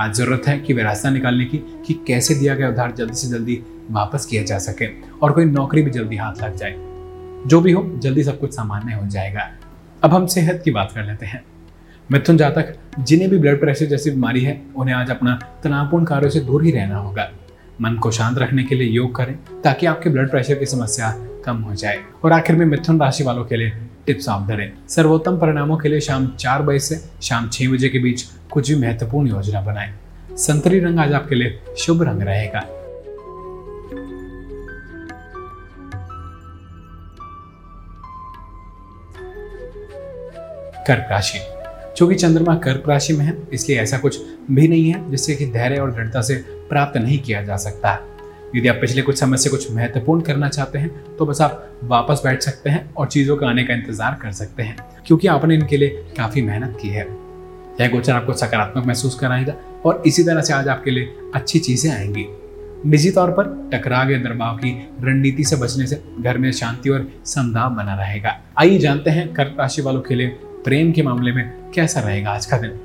आज 0.00 0.14
ज़रूरत 0.14 0.42
है 0.48 0.58
कि 0.58 0.72
वे 0.72 0.82
रास्ता 0.82 1.10
निकालने 1.10 1.44
की, 1.44 1.58
कि 1.58 1.94
कैसे 2.06 2.34
दिया 2.34 2.54
गया 2.54 2.68
उधार 2.68 2.92
जल्दी 2.92 3.14
से 3.14 3.28
जल्दी 3.28 3.62
वापस 3.90 4.26
किया 4.26 4.42
जा 4.42 4.58
सके 4.58 4.88
और 5.22 5.32
कोई 5.32 5.44
नौकरी 5.44 5.82
भी 5.82 5.90
जल्दी 5.90 6.16
हाथ 6.16 6.42
लग 6.42 6.56
जाए। 6.56 6.74
जो 7.46 7.60
भी 7.60 7.72
हो, 7.72 7.84
जल्दी 7.96 8.22
सब 8.24 8.40
कुछ 8.40 8.54
सामान्य 8.54 8.94
हो 8.94 9.06
जाएगा। 9.06 9.50
अब 10.04 10.14
हम 10.14 10.26
सेहत 10.26 10.62
की 10.64 10.70
बात 10.70 10.92
कर 10.92 11.04
लेते 11.04 11.26
हैं। 11.26 11.42
मिथुन 12.12 12.36
जातक, 12.36 12.74
जिन्हें 12.98 13.30
भी 13.30 13.38
ब्लड 13.38 13.60
प्रेशर 13.60 13.86
जैसी 13.86 14.10
बीमारी 14.10 14.40
है, 14.40 14.62
उन्हें 14.76 14.94
आज 14.94 15.10
अपना 15.10 15.38
तनावपूर्ण 15.64 16.04
कार्यों 16.04 16.30
से 16.30 16.40
दूर 16.40 16.64
ही 16.64 16.70
रहना 16.70 16.96
होगा। 16.96 17.30
मन 17.80 17.94
को 17.94 18.10
शांत 18.10 18.38
रखने 18.38 18.64
के 18.64 18.74
लिए 18.74 18.88
योग 18.88 19.14
करें, 19.14 19.38
ताकि 19.62 19.86
आपके 19.86 20.10
ब्लड 20.10 20.30
प्रेशर 20.30 20.54
की 20.54 20.66
समस्या 20.66 21.14
कम 21.44 21.56
हो 21.56 21.74
जाए। 21.74 21.98
और 22.24 22.32
आखिर 22.32 22.56
में 22.56 22.66
मिथुन 22.66 23.00
राशि 23.00 23.24
वालों 23.24 23.44
के 23.44 23.56
लिए 23.56 23.72
टिप्स 24.06 24.28
द 24.48 24.52
डे 24.52 24.72
सर्वोत्तम 24.88 25.38
परिणामों 25.38 25.76
के 25.76 25.88
लिए 25.88 26.00
शाम 26.00 26.26
चार 26.26 26.62
बजे 26.62 26.78
से 26.78 27.00
शाम 27.22 27.48
छह 27.48 27.68
बजे 27.68 27.88
के 27.88 27.98
बीच 27.98 28.22
कुछ 28.52 28.70
भी 28.70 28.80
महत्वपूर्ण 28.80 29.28
योजना 29.28 29.60
बनाएँ। 29.60 29.92
संतरी 30.36 30.80
रंग 30.80 30.98
आज 30.98 31.12
आपके 31.12 31.34
लिए 31.34 31.60
शुभ 31.78 32.02
रंग 32.02 32.22
रहेगा। 32.22 32.60
कर्क 40.86 41.08
राशि। 41.10 41.38
चूँकि 41.96 42.14
चंद्रमा 42.14 42.54
कर्क 42.54 42.88
राशि 42.88 43.12
में 43.12 43.24
है, 43.24 43.36
इसलिए 43.52 43.80
ऐसा 43.80 43.98
कुछ 43.98 44.18
भी 44.50 44.68
नहीं 44.68 44.90
है 44.92 45.10
जिससे 45.10 45.34
कि 45.34 45.46
धैर्य 45.46 45.76
और 45.76 45.92
दृढ़ता 45.92 46.20
से 46.20 46.34
प्राप्त 46.68 46.96
नहीं 46.96 47.18
किया 47.18 47.42
जा 47.42 47.56
सकता। 47.56 47.90
है 47.90 48.13
यदि 48.54 48.68
आप 48.68 48.76
पिछले 48.80 49.02
कुछ 49.02 49.18
समय 49.18 49.36
से 49.36 49.50
कुछ 49.50 49.70
महत्वपूर्ण 49.72 50.20
करना 50.22 50.48
चाहते 50.48 50.78
हैं 50.78 51.16
तो 51.16 51.26
बस 51.26 51.40
आप 51.42 51.80
वापस 51.84 52.20
बैठ 52.24 52.42
सकते 52.42 52.70
हैं 52.70 52.94
और 52.94 53.06
चीज़ों 53.08 53.36
के 53.36 53.46
आने 53.46 53.64
का 53.64 53.74
इंतज़ार 53.74 54.18
कर 54.22 54.32
सकते 54.32 54.62
हैं, 54.62 54.76
क्योंकि 55.06 55.28
आपने 55.28 55.54
इनके 55.54 55.76
लिए 55.76 56.04
काफ़ी 56.16 56.42
मेहनत 56.42 56.76
की 56.82 56.88
है। 56.88 57.06
यह 57.80 57.90
गोचर 57.90 58.12
आपको 58.12 58.32
सकारात्मक 58.34 58.86
महसूस 58.86 59.14
कराएगा 59.14 59.54
और 59.86 60.02
इसी 60.06 60.24
तरह 60.24 60.40
से 60.40 60.52
आज 60.54 60.68
आपके 60.68 60.90
लिए 60.90 61.14
अच्छी 61.34 61.58
चीज़ें 61.58 61.90
आएँगी। 61.92 62.26
निजी 62.86 63.10
तौर 63.10 63.30
पर 63.30 63.46
टकराव 63.72 64.10
या 64.10 64.18
दबाव 64.20 64.56
की 64.56 64.72
रणनीति 65.02 65.44
से 65.44 65.56
बचने 65.56 65.86
से 65.86 66.02
घर 66.20 66.38
में 66.38 66.50
शांति 66.52 66.90
और 66.90 67.08
समदाव 67.26 67.74
बना 67.74 67.94
रहेगा। 67.94 68.38
आइए 68.58 68.78
जानते 68.78 69.10
हैं 69.10 69.32
कर्क 69.34 69.56
राशि 69.60 69.82
वालों 69.82 70.00
के 70.00 70.14
लिए 70.14 70.28
प्रेम 70.64 70.92
के 70.92 71.02
मामले 71.02 71.32
में 71.32 71.44
कैसा 71.74 72.00
रहेगा 72.00 72.30
आज 72.30 72.46
का 72.46 72.58
दिन। 72.58 72.78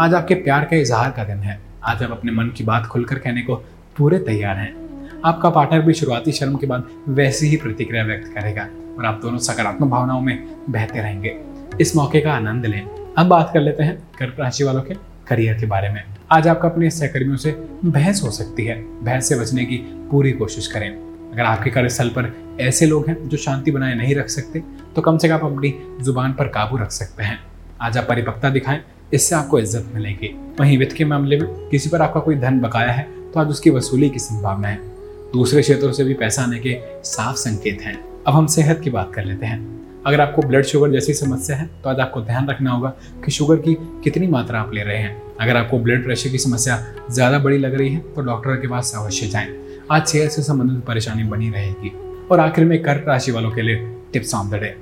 आज 0.00 0.14
आपके 0.14 0.34
प्यार 0.36 0.64
का 0.64 0.76
इजहार 0.76 1.10
का 1.10 1.24
दिन 1.24 1.38
है। 1.38 1.60
आज 1.84 2.02
आप 2.02 2.10
अपने 2.10 2.32
मन 2.32 2.48
की 2.48 2.64
बात 2.64 2.86
खुलकर 2.86 3.18
कहने 3.18 3.42
को 3.42 3.56
पूरे 3.96 4.18
तैयार 4.20 4.56
हैं। 4.56 4.81
आपका 5.24 5.48
पार्टनर 5.50 5.80
भी 5.80 5.92
शुरुआती 5.94 6.32
शर्म 6.32 6.56
के 6.56 6.66
बाद 6.66 6.86
वैसी 7.08 7.48
ही 7.48 7.56
प्रतिक्रिया 7.56 8.04
व्यक्त 8.04 8.32
करेगा 8.34 8.62
और 8.98 9.04
आप 9.06 9.20
दोनों 9.22 9.38
सकारात्मक 9.38 9.88
भावनाओं 9.88 10.20
में 10.20 10.46
बहते 10.68 10.98
रहेंगे। 10.98 11.36
इस 11.80 11.94
मौके 11.96 12.20
का 12.20 12.32
आनंद 12.32 12.66
लें। 12.66 12.82
अब 13.18 13.26
बात 13.26 13.50
कर 13.54 13.60
लेते 13.60 13.82
हैं 13.82 13.96
कर्क 14.18 14.40
राशि 14.40 14.64
वालों 14.64 14.82
के 14.82 14.94
करियर 15.28 15.58
के 15.58 15.66
बारे 15.66 15.88
में। 15.88 16.02
आज 16.32 16.48
आपका 16.48 16.68
अपने 16.68 16.90
सहकर्मियों 16.90 17.36
से 17.36 17.50
बहस 17.84 18.22
हो 18.24 18.30
सकती 18.30 18.64
है। 18.64 18.76
बहस 19.02 19.28
से 19.28 19.38
बचने 19.40 19.64
की 19.64 19.76
पूरी 20.10 20.32
कोशिश 20.32 20.66
करें। 20.66 20.90
अगर 20.90 21.42
आपके 21.42 21.70
कार्यस्थल 21.70 22.08
पर 22.08 22.32
ऐसे 22.60 22.86
लोग 22.86 23.08
हैं 23.08 23.28
जो 23.28 23.36
शांति 23.38 23.70
बनाए 23.70 23.94
नहीं 23.94 24.14
रख 24.14 24.28
सकते 24.30 24.62
तो 24.96 25.02
कम 25.02 25.18
से 25.18 25.28
कम 25.28 25.34
आप 25.34 25.44
अपनी 25.44 25.74
ज़ुबान 26.00 26.32
पर 26.32 26.48
काबू 26.50 26.76
रख 26.78 26.90
सकते 26.92 27.22
हैं। 27.22 27.38
आज 27.80 27.98
आप 27.98 28.08
परिपक्वता 28.08 28.50
दिखाएँ, 28.50 28.80
इससे 29.14 29.34
आपको 29.34 29.58
इज़्ज़त 29.58 29.90
मिलेगी। 29.94 30.36
वहीं 30.60 30.78
वित्त 30.78 30.96
के 30.96 31.04
मामले 31.04 31.38
में 31.38 31.48
किसी 31.68 31.90
पर 31.90 32.02
आपका 32.02 32.20
कोई 32.20 32.36
धन 32.36 32.60
बकाया 32.60 32.92
है 32.92 33.10
तो 33.32 33.40
आज 33.40 33.48
उसकी 33.48 33.70
वसूली 33.70 34.08
की 34.10 34.18
संभावना 34.20 34.68
है। 34.68 34.90
दूसरे 35.32 35.60
क्षेत्रों 35.62 35.92
से 35.92 36.04
भी 36.04 36.14
पैसा 36.14 36.42
आने 36.42 36.58
के 36.58 36.76
साफ़ 37.04 37.36
संकेत 37.36 37.82
हैं। 37.82 37.94
अब 38.26 38.34
हम 38.34 38.46
सेहत 38.46 38.80
की 38.80 38.90
बात 38.90 39.12
कर 39.14 39.24
लेते 39.24 39.46
हैं। 39.46 39.60
अगर 40.06 40.20
आपको 40.20 40.42
ब्लड 40.42 40.64
शुगर 40.64 40.90
जैसी 40.90 41.14
समस्या 41.14 41.56
है 41.56 41.66
तो 41.82 41.90
आज 41.90 42.00
आपको 42.00 42.20
ध्यान 42.22 42.48
रखना 42.48 42.70
होगा 42.70 42.88
कि 43.24 43.30
शुगर 43.30 43.56
की 43.58 43.76
कितनी 44.04 44.26
मात्रा 44.26 44.60
आप 44.60 44.74
ले 44.74 44.82
रहे 44.82 44.96
हैं। 44.96 45.36
अगर 45.40 45.56
आपको 45.56 45.78
ब्लड 45.78 46.04
प्रेशर 46.04 46.30
की 46.30 46.38
समस्या 46.38 46.78
ज़्यादा 47.10 47.38
बड़ी 47.38 47.58
लग 47.58 47.74
रही 47.74 47.88
है 47.88 48.00
तो 48.14 48.22
डॉक्टर 48.22 48.56
के 48.56 48.68
पास 48.68 48.92
अवश्य 48.96 49.26
जाएँ। 49.26 49.54
आज 49.90 50.06
सेहत 50.06 50.30
से 50.30 50.42
संबंधित 50.42 50.84
परेशानी 50.84 51.24
बनी 51.24 51.50
रहेगी। 51.50 51.92
और 52.30 52.40
आखिर 52.40 52.64
में 52.64 52.82
कर्क 52.82 53.08
राशि 53.08 53.32
वालों 53.32 53.50
के 53.50 53.62
लिए 53.62 53.88
टिप्स 54.12 54.34
ऑन 54.34 54.50
द 54.50 54.54
डे 54.54 54.74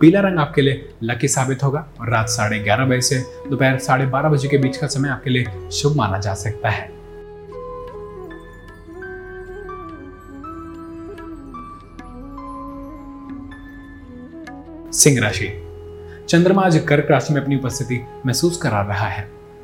पीला 0.00 0.20
रंग 0.20 0.38
आपके 0.38 0.62
लिए 0.62 0.88
लकी 1.02 1.28
साबित 1.28 1.62
होगा 1.64 1.86
और 2.00 2.10
रात 2.10 2.28
साढ़े 2.28 2.58
ग्यारह 2.58 2.86
बजे 2.86 3.00
से 3.00 3.18
दोपहर 3.50 3.78
साढ़े 3.80 4.06
बारह 4.06 4.28
बजे 4.28 4.48
के 4.48 4.58
बीच 4.58 4.76
का 4.76 4.86
समय 4.86 5.08
आपके 5.08 5.30
लिए 5.30 5.70
शुभ 5.72 5.96
माना 5.96 6.18
जा 6.18 6.34
सकता 6.36 6.70
है। 6.70 6.92
सिंह 14.94 15.20
राशि। 15.20 15.62
चंद्रमा 16.28 16.62
आज 16.62 16.84
कर्क 16.88 17.06
राशि 17.10 17.34
में 17.34 17.40
अपनी 17.42 17.56
उपस्थिति 17.56 18.00
महसूस 18.26 18.56
करा 18.56 18.80
रहा 18.80 19.06
है। 19.06 19.22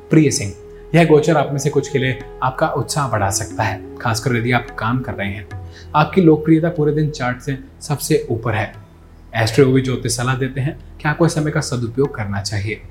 प्रिय 0.09 0.31
सिंह, 0.31 0.53
यह 0.95 1.05
गोचर 1.05 1.37
आप 1.37 1.49
में 1.51 1.57
से 1.57 1.69
कुछ 1.69 1.89
के 1.89 1.99
लिए 1.99 2.19
आपका 2.43 2.67
उत्साह 2.67 3.07
बढ़ा 3.07 3.29
सकता 3.29 3.63
है, 3.63 3.97
खासकर 3.97 4.35
यदि 4.35 4.51
आप 4.51 4.67
काम 4.79 4.99
कर 4.99 5.13
रहे 5.13 5.27
हैं। 5.27 5.47
आपकी 5.95 6.21
लोकप्रियता 6.21 6.69
पूरे 6.69 6.93
दिन 6.93 7.09
चार्ट 7.09 7.39
से 7.39 7.57
सबसे 7.81 8.27
ऊपर 8.29 8.53
है। 8.53 8.73
एस्ट्रोयोगी 9.35 9.81
ज्योतिष 9.81 10.17
सलाह 10.17 10.35
देते 10.35 10.61
हैं 10.61 10.97
कि 10.97 11.09
आपको 11.09 11.25
इस 11.25 11.33
समय 11.33 11.51
का 11.51 11.61
सदुपयोग 11.61 12.15
करना 12.15 12.41
चाहिए। 12.41 12.81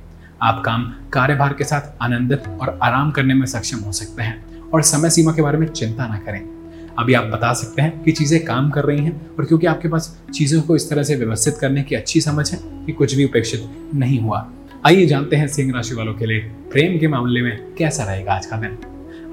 आप 0.43 0.63
काम 0.67 0.95
कार्यभार 1.13 1.53
के 1.53 1.65
साथ 1.65 2.03
आनंदित 2.03 2.43
और 2.61 2.79
आराम 2.83 3.11
करने 3.11 3.35
में 3.35 3.47
सक्षम 3.47 3.79
हो 3.79 3.93
सकते 3.93 4.23
हैं 4.23 4.71
और 4.71 4.83
समय 4.83 5.11
सीमा 5.11 5.33
के 5.33 5.43
बारे 5.43 5.59
में 5.59 5.67
चिंता 5.67 6.07
ना 6.07 6.19
करें। 6.19 6.60
अभी 7.01 7.15
आप 7.15 7.25
बता 7.25 7.53
सकते 7.53 7.83
हैं 7.83 8.03
कि 8.03 8.13
चीज़ें 8.13 8.45
काम 8.45 8.71
कर 8.71 8.85
रही 8.85 9.05
हैं 9.05 9.37
और 9.37 9.45
क्योंकि 9.45 9.67
आपके 9.67 9.89
पास 9.89 10.23
चीज़ों 10.35 10.63
को 10.63 10.77
इस 10.77 10.91
तरह 10.91 11.03
से 11.03 11.15
व्यवस्थित 11.17 11.55
करने 11.61 11.83
की 11.83 11.95
अच्छी 11.95 12.21
समझ 12.21 12.53
है 12.53 12.59
कि 12.87 12.93
कुछ 12.93 13.15
भी 13.15 13.25
उपेक्षित 13.25 13.71
नहीं 13.95 14.21
हुआ। 14.21 14.51
आइए 14.87 15.07
जानते 15.07 15.37
हैं 15.37 15.47
सिंह 15.49 15.73
राशि 15.75 15.95
वालों 15.95 16.15
के 16.15 16.27
लिए 16.27 16.39
प्रेम 16.73 16.99
के 16.99 17.09
मामले 17.09 17.43
में 17.43 17.75
कैसा 17.75 18.05
रहेगा 18.05 18.33
आज 18.33 18.47
का 18.47 18.57
दिन। 18.57 18.77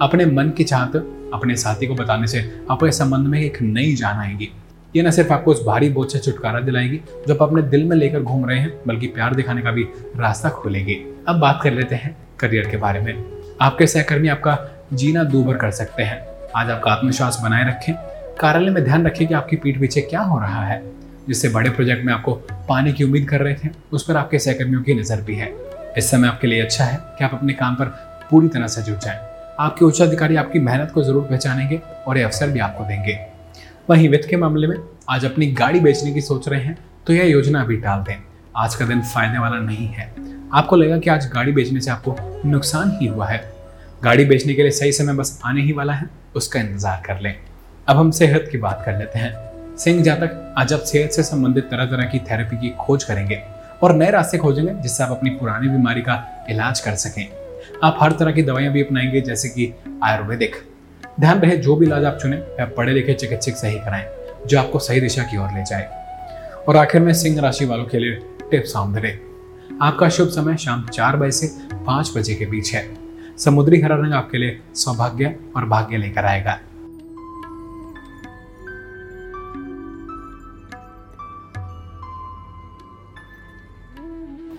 अपने 0.01 0.25
मन 0.25 0.49
की 0.49 0.63
चाहत, 0.63 0.95
अपने 1.33 1.55
साथी 1.55 1.87
को 1.87 1.95
बताने 1.95 2.27
से 2.27 2.39
अपने 2.71 2.91
संबंध 2.91 3.27
में 3.27 3.41
एक 3.41 3.61
नई 3.61 3.95
जान 3.95 4.15
आएगी। 4.15 4.49
ये 4.95 5.03
न 5.03 5.11
सिर्फ़ 5.11 5.33
आपको 5.33 5.51
उस 5.51 5.63
भारी 5.65 5.89
बोझ 5.89 6.11
से 6.11 6.19
छुटकारा 6.19 6.59
दिलाएगी, 6.59 7.01
जो 7.27 7.33
आप 7.33 7.41
अपने 7.41 7.61
दिल 7.61 7.83
में 7.83 7.97
लेकर 7.97 8.21
घूम 8.21 8.49
रहे 8.49 8.59
हैं, 8.59 8.79
बल्कि 8.87 9.07
प्यार 9.07 9.35
दिखाने 9.35 9.61
का 9.61 9.71
भी 9.71 9.83
रास्ता 10.15 10.49
खोलेगी। 10.49 10.95
अब 11.27 11.39
बात 11.39 11.59
कर 11.63 11.73
लेते 11.73 11.95
हैं 11.95 12.17
करियर 12.39 12.69
के 12.69 12.77
बारे 12.77 12.99
में। 12.99 13.23
आपके 13.61 13.87
सहकर्मी 13.87 14.27
आपका 14.27 14.57
जीना 14.93 15.23
दूभर 15.23 15.57
कर 15.57 15.71
सकते 15.71 16.03
हैं। 16.03 16.36
आज 16.57 16.69
आपका 16.69 16.91
आत्मविश्वास 16.91 17.37
बनाए 17.43 17.63
रखें। 17.63 17.93
कार्यालय 18.39 18.71
में 18.71 18.83
ध्यान 18.83 19.05
रखें 19.05 19.27
कि 19.27 19.33
आपकी 19.33 19.55
पीठ 19.55 19.79
पीछे 19.79 20.01
क्या 20.01 20.21
हो 20.21 20.39
रहा 20.39 20.63
है, 20.65 20.81
जिससे 21.27 21.49
बड़े 21.49 21.69
प्रोजेक्ट 21.69 22.05
में 22.05 22.11
आपको 22.13 22.33
पाने 22.69 22.93
की 22.93 23.03
उम्मीद 23.03 23.27
कर 23.29 23.41
रहे 23.41 23.53
थे, 23.55 23.69
उस 23.91 24.03
पर 24.03 24.17
आपके 24.17 24.39
सहकर्मियों 24.39 24.81
की 24.83 24.93
नज़र 24.93 25.21
भी 25.21 25.35
है। 25.35 25.51
इस 25.97 26.09
समय 26.11 26.27
आपके 26.27 26.47
लिए 26.47 26.61
अच्छा 26.61 26.83
है 26.83 26.97
कि 27.17 27.23
आप 27.23 27.33
अपने 27.33 27.53
काम 27.53 27.75
पर 27.75 27.85
पूरी 28.31 28.47
तरह 28.47 28.67
से 28.67 28.81
जुट 28.83 28.97
जाएँ। 28.97 29.19
आपके 29.59 29.85
उच्च 29.85 30.01
अधिकारी 30.01 30.35
आपकी 30.35 30.59
मेहनत 30.59 30.91
को 30.93 31.03
ज़रूर 31.03 31.23
पहचानेंगे 31.23 31.79
और 32.07 32.17
ये 32.17 32.23
अवसर 32.23 32.49
भी 32.49 32.59
आपको 32.59 32.83
देंगे। 32.83 33.19
वहीं 33.89 34.09
वित्त 34.09 34.29
के 34.29 34.37
मामले 34.37 34.67
में 34.67 34.77
आज 35.09 35.25
अपनी 35.25 35.51
गाड़ी 35.53 35.79
बेचने 35.79 36.13
की 36.13 36.21
सोच 36.21 36.49
रहे 36.49 36.61
हैं 36.61 36.77
तो 37.07 37.13
यह 37.13 37.23
योजना 37.25 37.61
अभी 37.61 37.77
टाल 37.77 38.03
दें। 38.03 38.15
आज 38.55 38.75
का 38.75 38.85
दिन 38.85 39.01
फ़ायदे 39.03 39.39
वाला 39.39 39.59
नहीं 39.59 39.87
है। 39.87 40.13
आपको 40.53 40.75
लगेगा 40.75 40.97
कि 40.97 41.09
आज 41.09 41.29
गाड़ी 41.33 41.51
बेचने 41.51 41.81
से 41.81 41.91
आपको 41.91 42.17
नुकसान 42.45 42.97
ही 43.01 43.07
हुआ 43.07 43.27
है। 43.27 43.43
गाड़ी 44.03 44.25
बेचने 44.25 44.53
के 44.53 44.61
लिए 44.61 44.71
सही 44.73 44.91
समय 44.93 45.13
बस 45.13 45.39
आने 45.45 45.61
ही 45.61 45.71
वाला 45.73 45.93
है। 45.93 46.16
उसका 46.35 46.59
इंतज़ार 46.59 47.01
कर 47.05 47.21
लें। 47.21 47.35
अब 47.87 47.97
हम 47.97 48.11
सेहत 48.11 48.49
की 48.51 48.57
बात 48.57 48.83
कर 48.85 48.97
लेते 48.97 49.19
हैं। 49.19 49.77
सिंह 49.77 50.03
जातक 50.03 50.55
आज 50.57 50.73
आप 50.73 50.79
सेहत 50.79 51.11
से 51.11 51.23
संबंधित 51.23 51.63
तरह 51.63 51.85
तरह 51.85 52.03
की 52.03 52.19
थेरेपी 52.19 52.57
की 52.57 52.69
खोज 52.69 53.03
करेंगे 53.03 53.41
और 53.83 53.93
नए 53.93 54.11
रास्ते 54.11 54.37
खोजेंगे 54.37 54.73
जिससे 54.73 55.03
आप 55.03 55.11
अपनी 55.11 55.29
पुरानी 55.29 55.69
बीमारी 55.69 56.01
का 56.01 56.45
इलाज 56.49 56.79
कर 56.79 56.95
सकें। 56.95 57.27
आप 57.83 57.97
हर 58.01 58.11
तरह 58.11 58.31
की 58.31 58.43
दवाइयाँ 58.43 58.73
भी 58.73 58.83
अपनाएँगे, 58.83 59.21
जैसे 59.21 59.49
कि 59.49 59.73
आयुर्वेदिक। 60.03 60.55
ध्यान 61.19 61.39
रहे, 61.39 61.57
जो 61.57 61.75
भी 61.75 61.85
इलाज 61.85 62.05
आप 62.05 62.17
चुने 62.21 62.37
वह 62.37 62.65
पढ़े 62.65 62.93
लिखे 62.93 63.13
चिकित्सक 63.13 63.55
से 63.55 63.67
ही 63.67 63.79
कराएँ, 63.79 64.05
जो 64.47 64.59
आपको 64.59 64.79
सही 64.79 65.01
दिशा 65.01 65.23
की 65.23 65.37
ओर 65.37 65.53
ले 65.53 65.63
जाए। 65.63 65.89
और 66.67 66.77
आखिर 66.77 67.01
में 67.01 67.13
सिंह 67.13 67.41
राशि 67.41 67.65
वालों 67.65 67.85
के 67.85 67.99
लिए 67.99 68.15
टिप्स 68.51 68.73
डे 68.77 69.19
आपका 69.81 70.09
शुभ 70.09 70.27
समय 70.27 70.57
शाम 70.57 70.87
चार 70.87 71.15
बजे 71.15 71.31
से 71.31 71.47
पाँच 71.73 72.11
बजे 72.17 72.33
के 72.35 72.45
बीच 72.45 72.73
है। 72.75 73.06
समुद्री 73.39 73.81
हरा 73.81 73.95
रंग 73.95 74.13
आपके 74.13 74.37
लिए 74.37 74.61
सौभाग्य 74.75 75.39
और 75.55 75.65
भाग्य 75.65 75.97
लेकर 75.97 76.25
आएगा। 76.25 76.59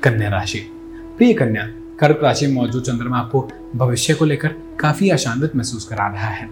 कन्या 0.02 0.28
राशि। 0.28 0.58
प्रिय 1.18 1.34
कन्या, 1.34 1.66
कर्क 2.00 2.20
राशि 2.22 2.46
में 2.46 2.54
मौजूद 2.54 2.82
चंद्रमा 2.82 3.18
आपको 3.18 3.48
भविष्य 3.76 4.14
को 4.14 4.24
लेकर 4.24 4.48
काफ़ी 4.80 5.10
आशान्वित 5.10 5.56
महसूस 5.56 5.84
करा 5.84 6.06
रहा 6.06 6.28
है। 6.28 6.48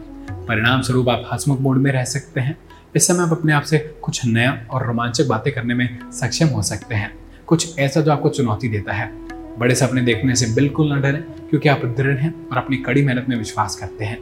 परिणाम 0.47 0.83
स्वरूप 0.83 1.09
आप 1.09 1.30
हसमुख 1.33 1.61
मोड 1.61 1.76
में 1.76 1.92
रह 1.92 2.04
सकते 2.04 2.40
हैं। 2.40 2.59
इस 2.97 3.06
समय 3.06 3.25
आप 3.25 3.30
अपने 3.33 3.52
आप 3.52 3.62
से 3.62 3.78
कुछ 4.02 4.26
नया 4.26 4.66
और 4.71 4.87
रोमांचक 4.87 5.26
बातें 5.26 5.52
करने 5.52 5.75
में 5.75 6.11
सक्षम 6.11 6.47
हो 6.47 6.62
सकते 6.62 6.95
हैं। 6.95 7.18
कुछ 7.47 7.78
ऐसा 7.78 8.00
जो 8.00 8.12
आपको 8.12 8.28
चुनौती 8.28 8.68
देता 8.68 8.92
है। 8.92 9.35
बड़े 9.58 9.75
सपने 9.75 10.00
देखने 10.02 10.34
से 10.34 10.46
बिल्कुल 10.54 10.92
न 10.92 11.00
डरें, 11.00 11.22
क्योंकि 11.50 11.68
आप 11.68 11.84
दृढ़ 11.96 12.16
हैं 12.16 12.32
और 12.46 12.58
अपनी 12.58 12.76
कड़ी 12.76 13.02
मेहनत 13.02 13.28
में 13.28 13.36
विश्वास 13.36 13.76
करते 13.76 14.04
हैं। 14.04 14.18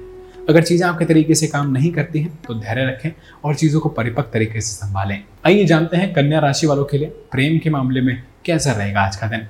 अगर 0.49 0.63
चीज़ें 0.63 0.87
आपके 0.89 1.05
तरीके 1.05 1.35
से 1.35 1.47
काम 1.47 1.71
नहीं 1.73 1.91
करती 1.93 2.21
हैं 2.21 2.39
तो 2.43 2.55
धैर्य 2.55 2.85
रखें 2.85 3.11
और 3.45 3.55
चीज़ों 3.55 3.81
को 3.81 3.89
परिपक्व 3.89 4.31
तरीके 4.33 4.61
से 4.61 4.73
संभालें। 4.75 5.23
आइए 5.47 5.65
जानते 5.65 5.97
हैं 5.97 6.13
कन्या 6.15 6.41
राशि 6.41 6.67
वालों 6.67 6.85
के 6.85 6.99
लिए 6.99 7.09
प्रेम 7.33 7.59
के 7.59 7.71
मामले 7.71 8.01
में 8.01 8.23
कैसा 8.45 8.73
रहेगा 8.73 9.01
आज 9.01 9.17
का 9.17 9.27
दिन। 9.27 9.47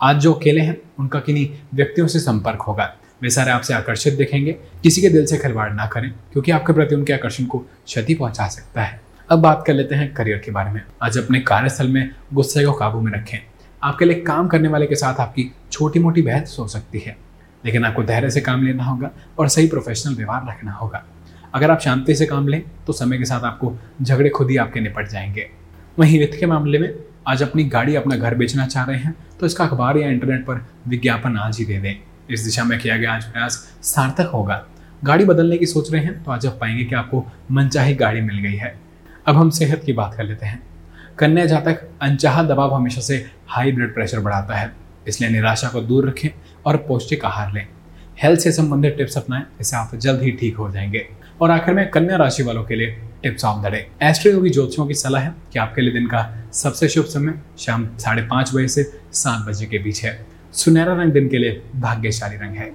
आज 0.00 0.16
जो 0.16 0.32
अकेले 0.32 0.60
हैं, 0.60 0.76
उनका 0.98 1.20
किन्हीं 1.20 1.48
व्यक्तियों 1.74 2.06
से 2.06 2.18
संपर्क 2.18 2.62
होगा। 2.62 2.94
वे 3.22 3.30
सारे 3.30 3.50
आपसे 3.50 3.74
आकर्षित 3.74 4.14
दिखेंगे। 4.14 4.52
किसी 4.82 5.00
के 5.00 5.08
दिल 5.08 5.26
से 5.26 5.38
खिलवाड़ 5.38 5.72
ना 5.72 5.86
करें, 5.86 6.10
क्योंकि 6.32 6.50
आपके 6.50 6.72
प्रति 6.72 6.94
उनके 6.94 7.12
आकर्षण 7.12 7.44
को 7.44 7.58
क्षति 7.58 8.14
पहुँचा 8.14 8.46
सकता 8.48 8.82
है। 8.82 9.00
अब 9.30 9.38
बात 9.38 9.64
कर 9.66 9.74
लेते 9.74 9.94
हैं 9.94 10.12
करियर 10.14 10.38
के 10.38 10.50
बारे 10.50 10.72
में। 10.72 10.80
आज 11.02 11.18
अपने 11.18 11.40
कार्यस्थल 11.42 11.88
में 11.88 12.10
गुस्से 12.34 12.64
को 12.64 12.72
काबू 12.72 13.00
में 13.00 13.12
रखें। 13.12 13.38
आपके 13.82 14.04
लिए 14.04 14.20
काम 14.20 14.48
करने 14.48 14.68
वाले 14.68 14.86
के 14.86 14.94
साथ 14.94 15.20
आपकी 15.20 15.50
छोटी 15.72 16.00
मोटी 16.00 16.22
बहस 16.22 16.56
हो 16.58 16.66
सकती 16.68 16.98
है, 16.98 17.16
लेकिन 17.64 17.84
आपको 17.84 18.02
धैर्य 18.02 18.30
से 18.30 18.40
काम 18.40 18.64
लेना 18.64 18.84
होगा 18.84 19.10
और 19.38 19.48
सही 19.48 19.66
प्रोफेशनल 19.66 20.14
व्यवहार 20.14 20.46
रखना 20.48 20.72
होगा। 20.72 21.04
अगर 21.54 21.70
आप 21.70 21.80
शांति 21.80 22.14
से 22.14 22.26
काम 22.26 22.48
लें 22.48 22.62
तो 22.86 22.92
समय 22.92 23.18
के 23.18 23.24
साथ 23.24 23.44
आपको 23.44 23.76
झगड़े 24.02 24.30
खुद 24.30 24.50
ही 24.50 24.56
आपके 24.56 24.80
निपट 24.80 25.08
जाएँगे। 25.08 25.48
वहीं 25.98 26.18
वित्त 26.18 26.38
के 26.40 26.46
मामले 26.46 26.78
में, 26.78 26.94
आज 27.28 27.42
अपनी 27.42 27.64
गाड़ी 27.64 27.94
अपना 27.94 28.16
घर 28.16 28.34
बेचना 28.34 28.66
चाह 28.66 28.84
रहे 28.84 28.98
हैं 28.98 29.14
तो 29.40 29.46
इसका 29.46 29.64
अखबार 29.64 29.96
या 29.96 30.08
इंटरनेट 30.08 30.44
पर 30.46 30.66
विज्ञापन 30.88 31.36
आज 31.36 31.58
ही 31.58 31.64
दे 31.64 31.78
दें। 31.78 31.94
इस 32.30 32.40
दिशा 32.40 32.64
में 32.64 32.78
किया 32.78 32.96
गया 32.96 33.12
आज 33.12 33.24
प्रयास 33.24 33.56
सार्थक 33.82 34.30
होगा। 34.34 34.64
गाड़ी 35.02 35.24
बदलने 35.24 35.58
की 35.58 35.66
सोच 35.66 35.92
रहे 35.92 36.02
हैं 36.04 36.22
तो 36.24 36.30
आज 36.30 36.46
आप 36.46 36.58
पाएँगे 36.60 36.84
कि 36.84 36.94
आपको 36.94 37.24
मनचाही 37.50 37.94
गाड़ी 37.94 38.20
मिल 38.20 38.38
गई 38.38 38.56
है। 38.56 38.78
अब 39.26 39.36
हम 39.36 39.50
सेहत 39.50 39.82
की 39.84 39.92
बात 39.92 40.14
कर 40.14 40.24
लेते 40.24 40.46
हैं। 40.46 40.62
कन्या 41.18 41.44
जातक 41.46 41.80
अनचाहा 42.02 42.42
दबाव 42.42 42.74
हमेशा 42.74 43.00
से 43.00 43.14
हाई 43.48 43.72
ब्लड 43.72 43.94
प्रेशर 43.94 44.20
बढ़ाता 44.20 44.54
है, 44.54 44.70
इसलिए 45.08 45.30
निराशा 45.30 45.68
को 45.68 45.80
दूर 45.80 46.08
रखें 46.08 46.28
और 46.66 46.76
पौष्टिक 46.78 47.24
आहार 47.24 47.52
लें। 47.52 47.66
हेल्थ 48.22 48.40
से 48.40 48.52
संबंधित 48.52 48.96
टिप्स 48.96 49.16
अपनाएँ, 49.18 49.44
इससे 49.60 49.76
आप 49.76 49.94
जल्द 49.96 50.22
ही 50.22 50.30
ठीक 50.30 50.56
हो 50.56 50.70
जाएँगे। 50.70 51.06
और 51.42 51.50
आखिर 51.50 51.74
में 51.74 51.88
कन्या 51.90 52.16
राशि 52.16 52.42
वालों 52.42 52.64
के 52.64 52.76
लिए 52.76 52.96
tips 53.22 53.44
of 53.44 53.62
the 53.62 53.70
day 53.70 53.86
Astroyogi 54.32 54.50
ज्योतिषों 54.50 54.86
की 54.86 54.94
सलाह 54.94 55.22
है 55.22 55.34
कि 55.52 55.58
आपके 55.58 55.82
लिए 55.82 55.92
दिन 55.92 56.06
का 56.06 56.26
सबसे 56.52 56.88
शुभ 56.88 57.04
समय 57.04 57.34
शाम 57.58 57.88
साढ़े 57.96 58.22
पाँच 58.22 58.54
बजे 58.54 58.68
से 58.68 58.82
सात 59.14 59.46
बजे 59.48 59.66
के 59.66 59.78
बीच 59.78 60.04
है। 60.04 60.18
सुनहरा 60.54 60.94
रंग 60.94 61.12
दिन 61.12 61.28
के 61.28 61.38
लिए 61.38 61.62
भाग्यशाली 61.76 62.36
रंग 62.36 62.56
है। 62.56 62.72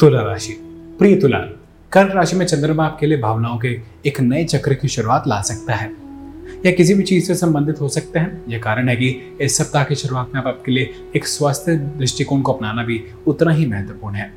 तुला 0.00 0.20
राशि। 0.20 0.52
प्रिय 0.98 1.16
तुला, 1.16 1.38
कर्क 1.92 2.12
राशि 2.14 2.36
में 2.36 2.46
चंद्रमा 2.46 2.84
आपके 2.84 3.06
लिए 3.06 3.18
भावनाओं 3.18 3.58
के 3.58 3.80
एक 4.06 4.20
नए 4.20 4.44
चक्र 4.44 4.74
की 4.74 4.88
शुरुआत 4.88 5.24
ला 5.28 5.40
सकता 5.40 5.74
है। 5.74 5.90
या 6.66 6.72
किसी 6.72 6.94
भी 6.94 7.02
चीज़ 7.02 7.24
से 7.24 7.34
संबंधित 7.34 7.80
हो 7.80 7.88
सकते 7.88 8.18
हैं। 8.18 8.44
यह 8.48 8.58
कारण 8.58 8.88
है 8.88 8.96
कि 8.96 9.38
इस 9.40 9.56
सप्ताह 9.56 9.84
की 9.84 9.94
शुरुआत 9.94 10.30
में 10.34 10.40
आप 10.40 10.46
आपके 10.46 10.72
लिए 10.72 10.94
एक 11.16 11.26
स्वास्थ्य 11.26 11.76
दृष्टिकोण 11.76 12.42
को 12.42 12.52
अपनाना 12.52 12.84
भी 12.84 13.04
उतना 13.26 13.52
ही 13.52 13.66
महत्वपूर्ण 13.66 14.14
है। 14.14 14.32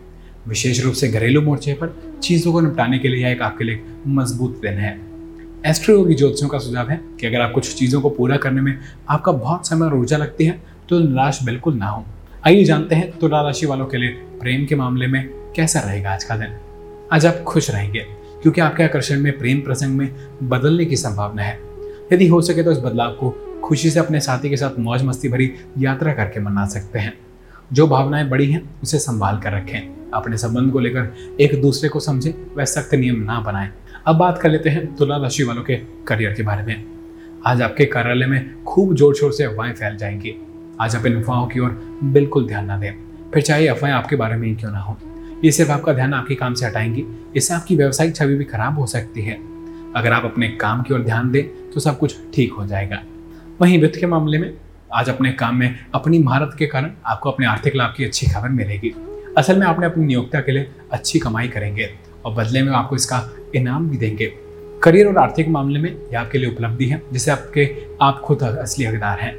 विशेष 0.48 0.84
रूप 0.84 0.93
से 0.93 1.08
घरेलू 1.08 1.41
मोर्चे 1.41 1.74
पर 1.74 2.20
चीज़ों 2.24 2.53
को 2.53 2.62
निपटाने 2.62 3.00
के 3.00 3.08
लिए 3.08 3.24
यह 3.24 3.32
एक 3.32 3.41
आपके 3.41 3.63
लिए 3.63 3.84
मज़बूत 4.08 4.60
दिन 4.62 4.74
है। 4.74 5.00
एस्ट्रोयोगी 5.65 6.15
ज्योतिषों 6.15 6.48
का 6.48 6.58
सुझाव 6.58 6.89
है 6.89 7.00
कि 7.20 7.27
अगर 7.27 7.41
आप 7.41 7.51
कुछ 7.51 7.75
चीज़ों 7.75 8.01
को 8.01 8.10
पूरा 8.10 8.38
करने 8.38 8.62
में 8.62 8.77
आपका 9.10 9.32
बहुत 9.32 9.67
समय 9.67 9.86
और 9.86 9.96
ऊर्जा 9.96 10.17
लगती 10.17 10.46
है 10.46 10.63
तो 10.89 11.00
निराश 11.00 11.39
बिल्कुल 11.43 11.74
ना 11.74 11.88
हो। 11.88 12.05
आइए 12.48 12.63
जानते 12.63 12.96
हैं 12.96 13.17
तुला 13.20 13.41
राशि 13.41 13.65
वालों 13.65 13.86
के 13.86 13.98
लिए 13.98 14.10
प्रेम 14.10 14.65
के 14.65 14.75
मामले 14.75 15.08
में 15.08 15.43
कैसा 15.55 15.79
रहेगा 15.79 16.12
आज 16.12 16.24
का 16.24 16.36
दिन? 16.38 16.53
आज 17.12 17.25
आप 17.25 17.41
खुश 17.48 17.69
रहेंगे, 17.72 18.00
क्योंकि 18.41 18.62
आपके 18.62 18.83
आकर्षण 18.83 19.19
में, 19.19 19.38
प्रेम 19.38 19.60
प्रसंग 19.62 19.98
में 19.98 20.15
बदलने 20.43 20.86
की 20.86 20.95
संभावना 20.95 21.41
है। 21.41 21.60
यदि 22.13 22.27
हो 22.27 22.41
सके 22.41 22.63
तो 22.63 22.72
इस 22.72 22.77
बदलाव 22.77 23.12
को 23.12 23.29
खुशी 23.63 23.89
से 23.89 24.00
अपने 24.00 24.19
साथी 24.19 24.50
के 24.50 24.57
साथ 24.57 24.79
मौज 24.79 25.03
मस्ती 25.03 25.29
भरी 25.29 25.51
यात्रा 25.77 26.13
करके 26.13 26.39
मना 26.39 26.65
सकते 26.65 27.00
हैं। 27.00 27.13
जो 27.74 27.88
भावनाएँ 27.88 28.27
बड़ी 28.29 28.51
हैं, 28.51 28.62
उसे 28.83 29.00
संभाल 29.00 29.38
कर 29.38 29.53
रखें। 29.53 30.12
अपने 30.13 30.38
संबंध 30.38 30.72
को 30.72 30.79
लेकर 30.79 31.13
एक 31.41 31.62
दूसरे 31.62 31.89
को 31.89 32.00
समझे 32.00 32.36
वह 32.57 32.65
सख्त 32.65 32.95
नियम 32.95 33.22
ना 33.24 33.39
बनाएँ। 33.39 33.72
अब 34.07 34.15
बात 34.15 34.38
कर 34.38 34.50
लेते 34.50 34.69
हैं 34.69 34.95
तुला 34.95 35.17
राशि 35.17 35.43
वालों 35.43 35.63
के 35.63 35.75
करियर 36.07 36.33
के 36.33 36.43
बारे 36.43 36.63
में। 36.63 36.83
आज 37.45 37.62
आपके 37.62 37.86
कार्यालय 37.86 38.25
में 38.25 38.63
खूब 38.63 38.95
ज़ोर 38.95 39.15
शोर 39.15 39.31
से 39.31 39.43
अफवाहें 39.43 39.74
फैल 39.74 39.98
जाएँगी। 39.98 40.36
आज 40.81 40.95
आप 40.95 41.05
इन 41.05 41.22
अफवाहों 41.22 41.48
की 41.48 41.60
ओर 41.60 42.00
बिल्कुल 42.03 42.48
ध्यान 42.48 42.65
ना 42.65 42.77
दें। 42.77 42.91
फिर 43.33 43.43
चाहे 43.43 43.67
अफवाहें 43.67 43.95
आपके 43.95 44.15
बारे 44.15 44.36
में 44.36 44.48
ही 44.48 44.55
क्यों 44.55 44.72
ना 44.72 44.79
हो। 44.79 44.98
ये 45.44 45.52
सिर्फ़ 45.52 45.72
आपका 45.72 45.94
ध्यान 45.94 46.14
आपके 46.14 46.36
काम 46.36 46.54
से 46.54 46.66
हटाएँगी। 46.66 47.06
इससे 47.36 47.54
आपकी 47.54 47.76
व्यवसायिक 47.76 48.16
छवि 48.16 48.36
भी 48.36 48.44
खराब 48.44 48.80
हो 48.80 48.86
सकती 48.86 49.22
है। 49.22 49.38
अगर 49.96 50.12
आप 50.14 50.26
अपने 50.26 50.48
काम 50.48 50.82
की 50.82 50.94
ओर 50.94 51.00
ध्यान 51.00 51.32
दें 51.32 51.72
तो 51.72 51.80
सब 51.80 51.98
कुछ 52.00 52.16
ठीक 52.34 52.54
हो 52.54 52.66
जाएगा। 52.68 53.02
वहीं 53.62 53.82
वित्त 53.82 54.00
के 54.00 54.06
मामले 54.06 54.38
में, 54.38 54.54
आज 54.94 55.10
अपने 55.10 55.32
काम 55.32 55.56
में 55.56 55.86
अपनी 55.96 56.20
महारत 56.20 56.56
के 56.60 56.66
कारण 56.66 56.92
आपको 57.06 57.32
अपने 57.32 57.46
आर्थिक 57.46 57.76
लाभ 57.76 57.94
की 57.98 58.06
अच्छी 58.06 58.28
खबर 58.28 58.50
मिलेगी। 58.50 58.96
असल 59.38 59.60
में 59.60 59.68
आपने 59.68 59.86
अपनी 59.86 60.06
नियोक्ता 60.06 60.40
के 60.40 60.52
लिए 60.52 60.72
अच्छी 60.92 61.20
कमाई 61.20 61.48
करेंगे 61.48 61.90
और 62.26 62.34
बदले 62.34 62.64
में 62.64 62.72
आपको 62.72 62.96
इसका 62.96 63.30
इनाम 63.56 63.90
भी 63.90 63.98
देंगे। 63.98 64.34
करियर 64.84 65.08
और 65.08 65.18
आर्थिक 65.18 65.48
मामले 65.48 65.80
में 65.80 65.98
यह 66.14 66.20
आपके 66.22 66.38
लिए 66.38 66.50
उपलब्धि 66.50 66.86
है, 66.86 67.02
जिसे 67.14 67.32
आपके 67.32 67.86
आप 68.02 68.20
खुद 68.20 68.44
असली 68.44 68.86
हकदार 68.86 69.20
हैं। 69.20 69.34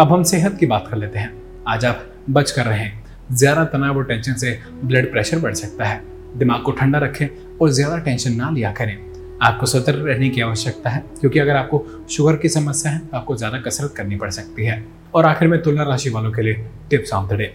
अब 0.00 0.12
हम 0.12 0.22
सेहत 0.22 0.56
की 0.60 0.66
बात 0.66 0.88
कर 0.90 0.96
लेते 0.96 1.18
हैं। 1.18 1.42
आज 1.68 1.84
आप 1.84 2.06
बच 2.30 2.50
कर 2.50 2.64
रहे। 2.64 2.78
हैं 2.78 2.99
ज़्यादा 3.32 3.64
तनाव 3.66 3.96
और 3.96 4.04
टेंशन 4.04 4.34
से 4.34 4.58
ब्लड 4.84 5.10
प्रेशर 5.12 5.38
बढ़ 5.38 5.54
सकता 5.54 5.84
है। 5.84 6.02
दिमाग 6.36 6.62
को 6.62 6.72
ठंडा 6.72 6.98
रखें 6.98 7.26
और 7.58 7.70
ज़्यादा 7.70 7.98
टेंशन 7.98 8.34
ना 8.34 8.50
लिया 8.50 8.72
करें। 8.72 8.96
आपको 9.42 9.66
सतर्क 9.66 10.04
रहने 10.06 10.28
की 10.30 10.40
आवश्यकता 10.40 10.90
है, 10.90 11.02
क्योंकि 11.20 11.38
अगर 11.38 11.56
आपको 11.56 11.84
शुगर 12.10 12.36
की 12.36 12.48
समस्या 12.48 12.92
है 12.92 12.98
तो 13.00 13.16
आपको 13.16 13.36
ज़्यादा 13.36 13.58
कसरत 13.60 13.94
करनी 13.96 14.16
पड़ 14.16 14.30
सकती 14.30 14.64
है। 14.64 14.84
और 15.14 15.26
आखिर 15.26 15.48
में 15.48 15.60
तुलना 15.62 15.82
राशि 15.82 16.10
वालों 16.10 16.32
के 16.32 16.42
लिए 16.42 16.64
टिप्स 16.90 17.12
ऑफ़ 17.12 17.30
द 17.30 17.36
डे 17.36 17.52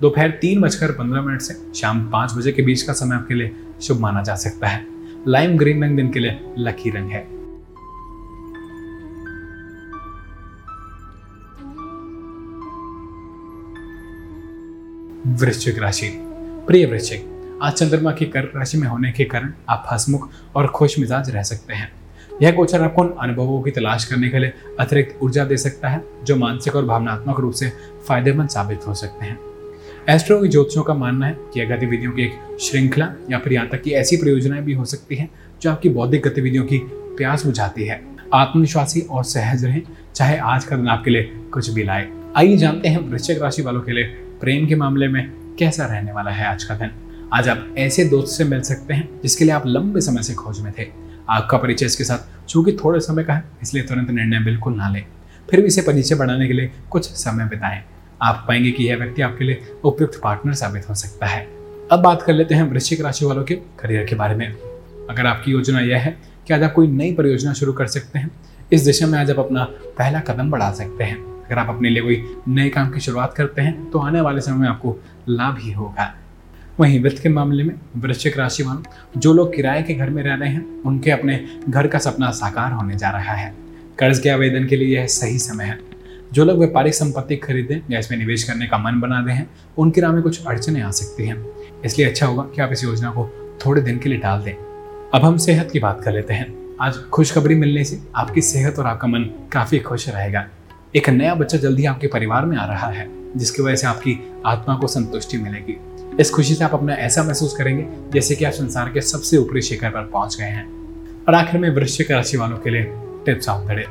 दोपहर 0.00 0.30
तीन 0.40 0.60
बजकर 0.60 0.92
पंद्रह 0.92 1.22
मिनट 1.22 1.40
से 1.40 1.54
शाम 1.74 2.00
पाँच 2.10 2.32
बजे 2.36 2.52
के 2.52 2.62
बीच 2.62 2.82
का 2.82 2.92
समय 2.92 3.16
आपके 3.16 3.34
लिए 3.34 3.52
शुभ 3.82 4.00
माना 4.00 4.22
जा 4.22 4.34
सकता 4.36 4.66
है। 4.66 4.84
लाइम 5.28 5.56
ग्रीन 5.58 5.84
रंग 5.84 5.96
दिन 5.96 6.10
के 6.10 6.20
लिए 6.20 6.40
लकी 6.58 6.90
रंग 6.90 7.10
है। 7.10 7.26
वृश्चिक 15.26 15.78
राशि। 15.78 16.08
प्रिय 16.66 16.86
वृश्चिक, 16.86 17.24
आज 17.62 17.72
चंद्रमा 17.72 18.12
की 18.12 18.24
कर्क 18.26 18.52
राशि 18.56 18.78
में 18.78 18.88
होने 18.88 19.12
के 19.12 19.24
कारण 19.24 19.52
आप 19.68 19.88
हसमुख 19.92 20.30
और 20.56 20.66
खुश 20.66 20.98
मिजाज 20.98 21.30
रह 21.30 21.42
सकते 21.42 21.74
हैं। 21.74 21.92
यह 22.42 22.52
गोचर 22.52 22.82
आपको 22.82 23.02
उन 23.02 23.14
अनुभवों 23.20 23.62
की 23.62 23.70
तलाश 23.70 24.04
करने 24.04 24.28
के 24.28 24.38
लिए 24.38 24.52
अतिरिक्त 24.80 25.18
ऊर्जा 25.22 25.44
दे 25.44 25.56
सकता 25.56 25.88
है, 25.88 26.04
जो 26.24 26.36
मानसिक 26.36 26.76
और 26.76 26.84
भावनात्मक 26.84 27.40
रूप 27.40 27.52
से 27.52 27.72
फ़ायदेमंद 28.08 28.48
साबित 28.48 28.80
हो 28.86 28.94
सकते 28.94 29.26
हैं। 29.26 29.38
एस्ट्रो 30.08 30.46
ज्योतिषों 30.46 30.82
का 30.82 30.94
मानना 30.94 31.26
है 31.26 31.36
कि 31.54 31.60
यह 31.60 31.76
गतिविधियों 31.76 32.12
की 32.12 32.22
एक 32.22 32.58
श्रृंखला 32.60 33.12
या 33.30 33.38
फिर 33.38 33.52
यहाँ 33.52 33.68
तक 33.68 33.82
की 33.82 33.90
ऐसी 33.90 34.16
परियोजनाएँ 34.16 34.62
भी 34.62 34.72
हो 34.72 34.84
सकती 34.84 35.16
हैं, 35.16 35.30
जो 35.62 35.70
आपकी 35.70 35.88
बौद्धिक 35.88 36.22
गतिविधियों 36.22 36.64
की 36.64 36.78
प्यास 36.92 37.46
बुझाती 37.46 37.84
है। 37.84 38.02
आत्मविश्वासी 38.34 39.00
और 39.00 39.24
सहज 39.24 39.64
रहें, 39.64 39.82
चाहे 40.14 40.36
आज 40.36 40.64
का 40.64 40.76
दिन 40.76 40.88
आपके 40.88 41.10
लिए 41.10 41.22
कुछ 41.52 41.70
भी 41.70 41.84
लाए। 41.84 42.08
आइए 42.36 42.56
जानते 42.56 42.88
हैं 42.88 42.98
वृश्चिक 42.98 43.42
राशि 43.42 43.62
वालों 43.62 43.80
के 43.80 43.92
लिए 43.92 44.26
प्रेम 44.40 44.66
के 44.66 44.74
मामले 44.74 45.08
में 45.08 45.30
कैसा 45.58 45.86
रहने 45.86 46.12
वाला 46.12 46.30
है 46.30 46.46
आज 46.46 46.64
का 46.64 46.74
दिन? 46.74 46.90
आज 47.32 47.48
आप 47.48 47.74
ऐसे 47.78 48.04
दोस्त 48.04 48.38
से 48.38 48.44
मिल 48.44 48.60
सकते 48.60 48.94
हैं, 48.94 49.20
जिसके 49.22 49.44
लिए 49.44 49.54
आप 49.54 49.62
लंबे 49.66 50.00
समय 50.00 50.22
से 50.22 50.34
खोज 50.34 50.60
में 50.60 50.72
थे। 50.78 50.86
आपका 51.28 51.58
परिचय 51.58 51.86
इसके 51.86 52.04
साथ, 52.04 52.46
चूँकि 52.46 52.72
थोड़े 52.72 53.00
समय 53.00 53.24
का 53.24 53.34
है, 53.34 53.44
इसलिए 53.62 53.82
तुरंत 53.82 54.10
निर्णय 54.10 54.38
बिल्कुल 54.38 54.74
ना 54.74 54.90
लें। 54.90 55.04
फिर 55.50 55.60
भी 55.60 55.66
इसे 55.66 55.82
परिचय 55.82 56.14
बढ़ाने 56.14 56.46
के 56.46 56.52
लिए 56.52 56.70
कुछ 56.90 57.04
समय 57.04 57.44
बिताएँ। 57.44 57.82
आप 58.22 58.44
पाएँगे 58.48 58.70
कि 58.70 58.84
यह 58.84 58.96
व्यक्ति 58.96 59.22
आपके 59.22 59.44
लिए 59.44 59.62
उपयुक्त 59.84 60.20
पार्टनर 60.22 60.52
साबित 60.52 60.88
हो 60.88 60.94
सकता 60.94 61.26
है। 61.26 61.48
अब 61.92 62.00
बात 62.00 62.22
कर 62.22 62.32
लेते 62.32 62.54
हैं 62.54 62.62
वृश्चिक 62.62 63.00
राशि 63.00 63.24
वालों 63.24 63.44
के 63.44 63.54
करियर 63.54 64.04
के 64.04 64.14
बारे 64.14 64.34
में। 64.34 64.52
अगर 65.10 65.26
आपकी 65.26 65.50
योजना 65.50 65.80
यह 65.80 65.98
है 65.98 66.18
कि 66.46 66.54
आज 66.54 66.62
आप 66.62 66.72
कोई 66.72 66.88
नई 66.88 67.12
परियोजना 67.14 67.52
शुरू 67.52 67.72
कर 67.72 67.86
सकते 67.86 68.18
हैं, 68.18 68.30
इस 68.72 68.84
दिशा 68.84 69.06
में 69.06 69.18
आज 69.18 69.30
आप 69.30 69.38
अपना 69.38 69.64
पहला 69.98 70.20
कदम 70.20 70.50
बढ़ा 70.50 70.72
सकते 70.72 71.04
हैं। 71.04 71.29
अगर 71.50 71.58
आप 71.58 71.68
अपने 71.68 71.90
लिए 71.90 72.02
कोई 72.02 72.22
नए 72.48 72.68
काम 72.68 72.90
की 72.90 73.00
शुरुआत 73.00 73.32
करते 73.34 73.62
हैं 73.62 73.90
तो 73.90 73.98
आने 73.98 74.20
वाले 74.20 74.40
समय 74.40 74.56
में 74.56 74.68
आपको 74.68 74.96
लाभ 75.28 75.56
ही 75.60 75.72
होगा। 75.72 76.14
वहीं 76.80 77.00
वित्त 77.00 77.22
के 77.22 77.28
मामले 77.28 77.62
में 77.62 77.74
वृश्चिक 77.96 78.38
राशि 78.38 78.62
वालों 78.62 79.20
जो 79.20 79.32
लोग 79.32 79.54
किराए 79.54 79.82
के 79.82 79.94
घर 79.94 80.10
में 80.10 80.22
रह 80.22 80.34
रहे 80.34 80.48
हैं, 80.48 80.82
उनके 80.82 81.10
अपने 81.10 81.44
घर 81.68 81.86
का 81.86 81.98
सपना 81.98 82.30
साकार 82.30 82.72
होने 82.72 82.96
जा 82.96 83.10
रहा 83.10 83.34
है। 83.34 83.52
कर्ज 83.98 84.18
के 84.18 84.28
आवेदन 84.28 84.66
के 84.66 84.76
लिए 84.76 84.96
यह 84.96 85.06
सही 85.06 85.38
समय 85.38 85.64
है। 85.64 85.78
जो 86.32 86.44
लोग 86.44 86.58
व्यापारिक 86.58 86.94
संपत्ति 86.94 87.36
खरीदें 87.36 87.80
या 87.90 87.98
इसमें 87.98 88.18
निवेश 88.18 88.44
करने 88.44 88.66
का 88.66 88.78
मन 88.78 89.00
बना 89.00 89.20
रहे 89.20 89.36
हैं 89.36 89.50
उनके 89.78 90.00
राह 90.00 90.12
में 90.12 90.22
कुछ 90.22 90.46
अड़चने 90.46 90.80
आ 90.80 90.90
सकती 90.90 91.26
हैं। 91.26 91.44
इसलिए 91.84 92.06
अच्छा 92.06 92.26
होगा 92.26 92.42
कि 92.54 92.62
आप 92.62 92.72
इस 92.72 92.84
योजना 92.84 93.10
को 93.10 93.28
थोड़े 93.66 93.82
दिन 93.82 93.98
के 93.98 94.08
लिए 94.08 94.18
डाल 94.18 94.42
दें। 94.42 94.54
अब 95.14 95.24
हम 95.24 95.36
सेहत 95.36 95.70
की 95.70 95.78
बात 95.78 96.00
कर 96.04 96.12
लेते 96.12 96.34
हैं। 96.34 96.54
आज 96.80 96.96
खुशखबरी 97.12 97.54
मिलने 97.54 97.84
से 97.84 98.00
आपकी 98.16 98.40
सेहत 98.42 98.78
और 98.78 98.86
आपका 98.86 99.08
मन 99.08 99.24
काफ़ी 99.52 99.78
खुश 99.78 100.08
रहेगा। 100.08 100.46
एक 100.96 101.10
नया 101.10 101.34
बच्चा 101.34 101.58
जल्दी 101.58 101.84
आपके 101.84 102.06
परिवार 102.06 102.44
में 102.44 102.56
आ 102.56 102.66
रहा 102.66 102.86
है, 102.86 103.08
जिसकी 103.36 103.62
वजह 103.62 103.76
से 103.76 103.86
आपकी 103.86 104.32
आत्मा 104.46 104.76
को 104.76 104.86
संतुष्टि 104.86 105.38
मिलेगी। 105.38 105.80
इस 106.20 106.30
खुशी 106.30 106.54
से 106.54 106.64
आप 106.64 106.74
अपना 106.74 106.94
ऐसा 106.94 107.22
महसूस 107.22 107.56
करेंगे 107.56 107.86
जैसे 108.12 108.34
कि 108.34 108.44
आप 108.44 108.52
संसार 108.52 108.88
के 108.88 109.00
सबसे 109.00 109.36
ऊपरी 109.36 109.62
शिखर 109.62 109.90
पर 109.90 110.02
पहुँच 110.02 110.36
गए 110.38 110.44
हैं। 110.44 110.66
और 111.28 111.34
आखिर 111.34 111.60
में 111.60 111.70
वृश्चिक 111.70 112.10
राशि 112.10 112.36
वालों 112.36 112.58
के 112.58 112.70
लिए 112.70 112.92
टिप्स 113.26 113.48
ऑफ़ 113.48 113.68
द। 113.68 113.70
डे 113.70 113.86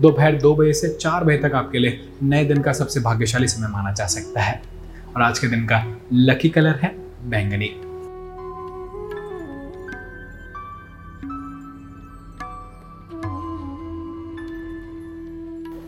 दोपहर 0.00 0.36
दो 0.36 0.54
बजे 0.54 0.72
से 0.72 0.88
चार 0.88 1.24
बजे 1.24 1.38
तक 1.38 1.52
आपके 1.54 1.78
लिए 1.78 2.08
नए 2.22 2.44
दिन 2.44 2.62
का 2.62 2.72
सबसे 2.72 3.00
भाग्यशाली 3.00 3.48
समय 3.48 3.68
माना 3.68 3.92
जा 3.92 4.06
सकता 4.06 4.40
है। 4.40 4.62
और 5.16 5.22
आज 5.22 5.38
के 5.38 5.46
दिन 5.46 5.66
का 5.66 5.96
लकी 6.12 6.48
कलर 6.48 6.78
है 6.82 6.96
बैंगनी। 7.24 7.91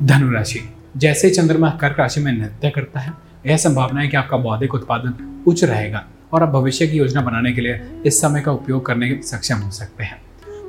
धनुराशि। 0.05 0.61
जैसे 0.97 1.31
चंद्रमा 1.31 1.69
कर्क 1.71 2.01
राशि 2.01 2.21
में 2.21 2.33
नृत्य 2.33 2.71
करता 2.71 3.01
है, 3.01 3.13
यह 3.47 3.57
संभावना 3.57 4.01
है 4.01 4.09
कि 4.09 4.17
आपका 4.17 4.37
बौद्धिक 4.37 4.75
उत्पादन 4.75 5.43
उच्च 5.47 5.65
रहेगा 5.65 6.05
और 6.33 6.43
आप 6.43 6.49
भविष्य 6.49 6.87
की 6.87 6.97
योजना 6.97 7.21
बनाने 7.21 7.53
के 7.53 7.61
लिए 7.61 7.81
इस 8.07 8.21
समय 8.21 8.41
का 8.41 8.53
उपयोग 8.53 8.87
करने 8.87 9.09
के 9.09 9.23
सक्षम 9.23 9.57
हो 9.57 9.71
सकते 9.71 10.05
हैं। 10.05 10.23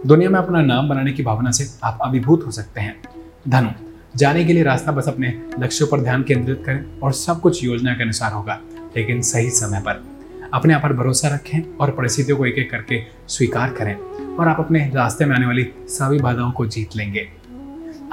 दुनिया 0.07 0.29
में 0.29 0.39
अपना 0.39 0.61
नाम 0.61 0.89
बनाने 0.89 1.11
की 1.11 1.23
भावना 1.23 1.51
से 1.51 1.67
आप 1.83 1.99
अभिभूत 2.01 2.45
हो 2.45 2.51
सकते 2.51 2.81
हैं। 2.81 2.95
धनु, 3.49 3.69
जाने 4.15 4.45
के 4.45 4.53
लिए 4.53 4.63
रास्ता 4.63 4.91
बस 4.91 5.07
अपने 5.07 5.41
लक्ष्यों 5.59 5.87
पर 5.87 6.01
ध्यान 6.01 6.23
केंद्रित 6.23 6.63
करें 6.65 6.99
और 6.99 7.13
सब 7.13 7.41
कुछ 7.41 7.63
योजना 7.63 7.93
के 7.93 8.03
अनुसार 8.03 8.31
होगा, 8.31 8.59
लेकिन 8.97 9.21
सही 9.21 9.49
समय 9.49 9.79
पर। 9.79 10.03
अपने 10.53 10.73
आप 10.73 10.83
पर 10.83 10.93
भरोसा 10.93 11.27
रखें 11.27 11.77
और 11.77 11.91
परिस्थितियों 11.91 12.37
को 12.37 12.45
एक 12.45 12.55
एक 12.55 12.71
करके 12.71 13.03
स्वीकार 13.27 13.69
करें 13.69 13.95
और 14.35 14.47
आप 14.47 14.59
अपने 14.59 14.91
रास्ते 14.95 15.25
में 15.25 15.35
आने 15.35 15.45
वाली 15.45 15.67
सभी 15.87 16.19
बाधाओं 16.19 16.51
को 16.51 16.65
जीत 16.65 16.95
लेंगे। 16.95 17.44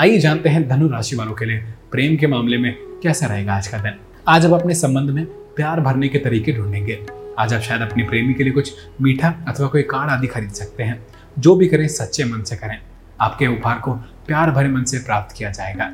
आइए 0.02 0.18
जानते 0.18 0.48
हैं 0.48 0.68
धनु 0.68 0.88
राशि 0.88 1.16
वालों 1.16 1.32
के 1.32 1.44
लिए 1.44 1.58
प्रेम 1.90 2.16
के 2.16 2.26
मामले 2.26 2.58
में 2.58 2.76
कैसा 3.02 3.26
रहेगा 3.26 3.54
आज 3.54 3.68
का 3.68 3.78
दिन। 3.78 3.92
आज 4.28 4.46
आप 4.46 4.52
अपने 4.52 4.74
संबंध 4.74 5.10
में 5.10 5.24
प्यार 5.26 5.80
भरने 5.80 6.08
के 6.08 6.18
तरीके 6.18 6.52
ढूंढेंगे। 6.52 7.06
आज 7.38 7.54
आप 7.54 7.60
शायद 7.60 7.82
अपनी 7.82 8.02
प्रेमी 8.02 8.34
के 8.34 8.44
लिए 8.44 8.52
कुछ 8.52 8.72
मीठा 9.00 9.34
अथवा 9.48 9.66
कोई 9.66 9.82
कार्ड 9.82 10.10
आदि 10.10 10.26
खरीद 10.26 10.50
सकते 10.50 10.82
हैं। 10.82 11.06
जो 11.38 11.56
भी 11.56 11.68
करें, 11.68 11.88
सच्चे 11.88 12.24
मन 12.24 12.42
से 12.42 12.56
करें। 12.56 12.78
आपके 13.20 13.46
उपहार 13.46 13.78
को 13.78 13.92
प्यार 14.26 14.50
भरे 14.50 14.68
मन 14.68 14.84
से 14.84 14.98
प्राप्त 14.98 15.36
किया 15.36 15.50
जाएगा। 15.50 15.84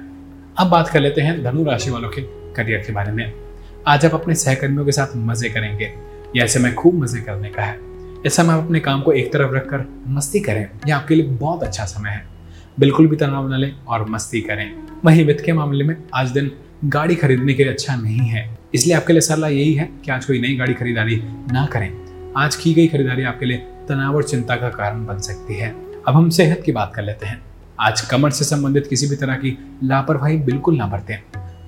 अब 0.58 0.66
बात 0.66 0.88
कर 0.88 1.00
लेते 1.00 1.20
हैं 1.20 1.44
धनु 1.44 1.64
राशि 1.64 1.90
वालों 1.90 2.08
के 2.08 2.22
करियर 2.54 2.78
के 2.78 2.92
बारे 2.92 3.12
में। 3.12 3.32
आज 3.86 4.06
आप 4.06 4.14
अपने 4.14 4.34
सहकर्मियों 4.34 4.84
के 4.84 4.92
साथ 4.92 5.16
मज़े 5.16 5.48
करेंगे। 5.48 5.92
यह 6.36 6.46
समय 6.46 6.72
खूब 6.72 6.94
मज़े 6.94 7.20
करने 7.20 7.48
का 7.48 7.62
है। 7.62 7.78
इस 8.26 8.34
समय 8.34 8.54
आप 8.54 8.64
अपने 8.64 8.80
काम 8.80 9.02
को 9.02 9.12
एक 9.12 9.32
तरफ़ 9.32 9.52
रखकर 9.52 10.04
मस्ती 10.06 10.40
करें। 10.40 10.70
यह 10.88 10.96
आपके 10.96 11.14
लिए 11.14 11.26
बहुत 11.26 11.62
अच्छा 11.62 11.84
समय 11.84 12.10
है। 12.10 12.37
बिल्कुल 12.78 13.06
भी 13.06 13.16
तनाव 13.16 13.52
न 13.52 13.56
लें 13.56 13.72
और 13.88 14.08
मस्ती 14.08 14.40
करें। 14.40 14.70
वहीं 15.04 15.24
वित्त 15.24 15.44
के 15.44 15.52
मामले 15.52 15.84
में 15.84 15.96
आज 16.14 16.30
दिन 16.30 16.50
गाड़ी 16.84 17.14
खरीदने 17.14 17.54
के 17.54 17.64
लिए 17.64 17.72
अच्छा 17.72 17.96
नहीं 17.96 18.18
है। 18.18 18.58
इसलिए 18.74 18.96
आपके 18.96 19.12
लिए 19.12 19.20
सलाह 19.20 19.50
यही 19.50 19.74
है 19.74 19.88
कि 20.04 20.10
आज 20.10 20.24
कोई 20.24 20.40
नई 20.40 20.56
गाड़ी 20.56 20.74
खरीदारी 20.74 21.16
ना 21.52 21.66
करें। 21.66 21.90
आज 22.36 22.56
की 22.56 22.74
गई 22.74 22.86
खरीदारी 22.86 23.22
आपके 23.22 23.46
लिए 23.46 23.56
तनाव 23.88 24.16
और 24.16 24.22
चिंता 24.22 24.56
का 24.56 24.68
कारण 24.68 25.06
बन 25.06 25.18
सकती 25.18 25.54
है। 25.54 25.74
अब 26.08 26.14
हम 26.14 26.30
सेहत 26.30 26.62
की 26.66 26.72
बात 26.72 26.92
कर 26.94 27.02
लेते 27.02 27.26
हैं। 27.26 27.40
आज 27.80 28.00
कमर 28.00 28.30
से 28.30 28.44
संबंधित 28.44 28.86
किसी 28.86 29.06
भी 29.06 29.16
तरह 29.16 29.34
की 29.34 29.58
लापरवाही 29.84 30.36
बिल्कुल 30.36 30.76
ना 30.76 30.86
बरतें। 30.86 31.18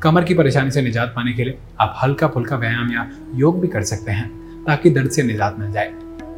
कमर 0.03 0.25
की 0.25 0.35
परेशानी 0.35 0.71
से 0.71 0.83
निजात 0.83 1.13
पाने 1.17 1.33
के 1.33 1.45
लिए 1.45 1.59
आप 1.81 1.99
हल्का 2.03 2.29
फुल्का 2.29 2.57
व्यायाम 2.57 2.93
या 2.93 3.11
योग 3.35 3.61
भी 3.61 3.69
कर 3.69 3.83
सकते 3.83 4.13
हैं 4.13 4.29
ताकि 4.65 4.91
दर्द 4.91 5.11
से 5.11 5.23
निजात 5.23 5.59
मिल 5.59 5.73
जाए। 5.73 5.93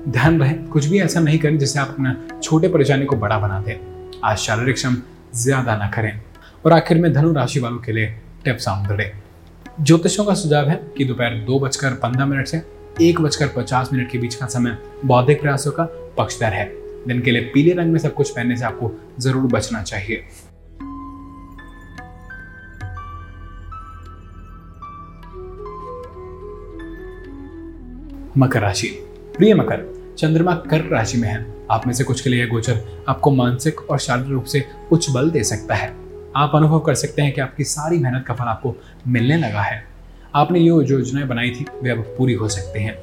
ध्यान 0.08 0.40
रहे, 0.40 0.52
कुछ 0.52 0.86
भी 0.86 1.00
ऐसा 1.00 1.20
नहीं 1.20 1.38
करें 1.38 1.58
जिससे 1.58 1.78
आप 1.78 1.88
अपना 1.88 2.16
छोटे 2.42 2.68
परेशानी 2.68 3.04
को 3.04 3.16
बड़ा 3.16 3.38
बना 3.38 3.60
दें। 3.60 3.91
आज 4.24 4.36
शारीरिक 4.38 4.78
श्रम 4.78 4.96
ज़्यादा 5.34 5.76
ना 5.76 5.86
करें। 5.90 6.20
और 6.64 6.72
आखिर 6.72 6.98
में 6.98 7.12
धनु 7.12 7.32
राशि 7.32 7.60
वालों 7.60 7.78
के 7.78 7.92
लिए 7.92 8.06
टिप्स 8.44 8.68
ऑन 8.68 8.86
द। 8.86 9.10
ज्योतिषों 9.80 10.24
का 10.24 10.34
सुझाव 10.34 10.68
है 10.68 10.76
कि 10.96 11.04
दोपहर 11.04 11.38
दो 11.46 11.58
बजकर 11.58 11.94
पंद्रह 11.94 12.26
मिनट 12.26 12.46
से 12.46 12.62
एक 13.00 13.20
बजकर 13.20 13.48
पचास 13.56 13.90
मिनट 13.92 14.10
के 14.10 14.18
बीच 14.18 14.34
का 14.34 14.46
समय 14.46 14.76
बौद्धिक 15.04 15.40
प्रयासों 15.40 15.72
का 15.72 15.84
पक्षधर 16.18 16.52
है। 16.52 16.64
दिन 17.08 17.22
के 17.22 17.30
लिए 17.30 17.42
पीले 17.54 17.72
रंग 17.74 17.92
में 17.92 17.98
सब 17.98 18.14
कुछ 18.14 18.30
पहनने 18.30 18.56
से 18.56 18.64
आपको 18.64 18.92
ज़रूर 19.20 19.50
बचना 19.52 19.82
चाहिए। 19.82 20.24
मकर 28.38 28.60
राशि। 28.60 28.88
प्रिय 29.36 29.54
मकर 29.54 30.01
चंद्रमा 30.18 30.54
कर्क 30.70 30.88
राशि 30.92 31.18
में 31.18 31.28
है। 31.28 31.44
आप 31.70 31.86
में 31.86 31.92
से 31.94 32.04
कुछ 32.04 32.20
के 32.20 32.30
लिए 32.30 32.46
गोचर 32.46 33.04
आपको 33.08 33.30
मानसिक 33.30 33.80
और 33.90 33.98
शारीरिक 33.98 34.30
रूप 34.30 34.44
से 34.44 34.64
उच्च 34.92 35.10
बल 35.10 35.30
दे 35.30 35.42
सकता 35.44 35.74
है। 35.74 35.92
आप 36.36 36.52
अनुभव 36.54 36.80
कर 36.80 36.94
सकते 36.94 37.22
हैं 37.22 37.32
कि 37.32 37.40
आपकी 37.40 37.64
सारी 37.64 37.98
मेहनत 37.98 38.24
का 38.26 38.34
फल 38.34 38.44
आपको 38.44 38.74
मिलने 39.08 39.36
लगा 39.36 39.62
है। 39.62 39.82
आपने 40.34 40.58
ये 40.58 40.66
जो 40.66 40.98
योजनाएँ 40.98 41.26
बनाई 41.26 41.50
थी, 41.50 41.66
वे 41.82 41.90
अब 41.90 41.98
पूरी 42.18 42.34
हो 42.34 42.48
सकते 42.48 42.80
हैं। 42.80 42.96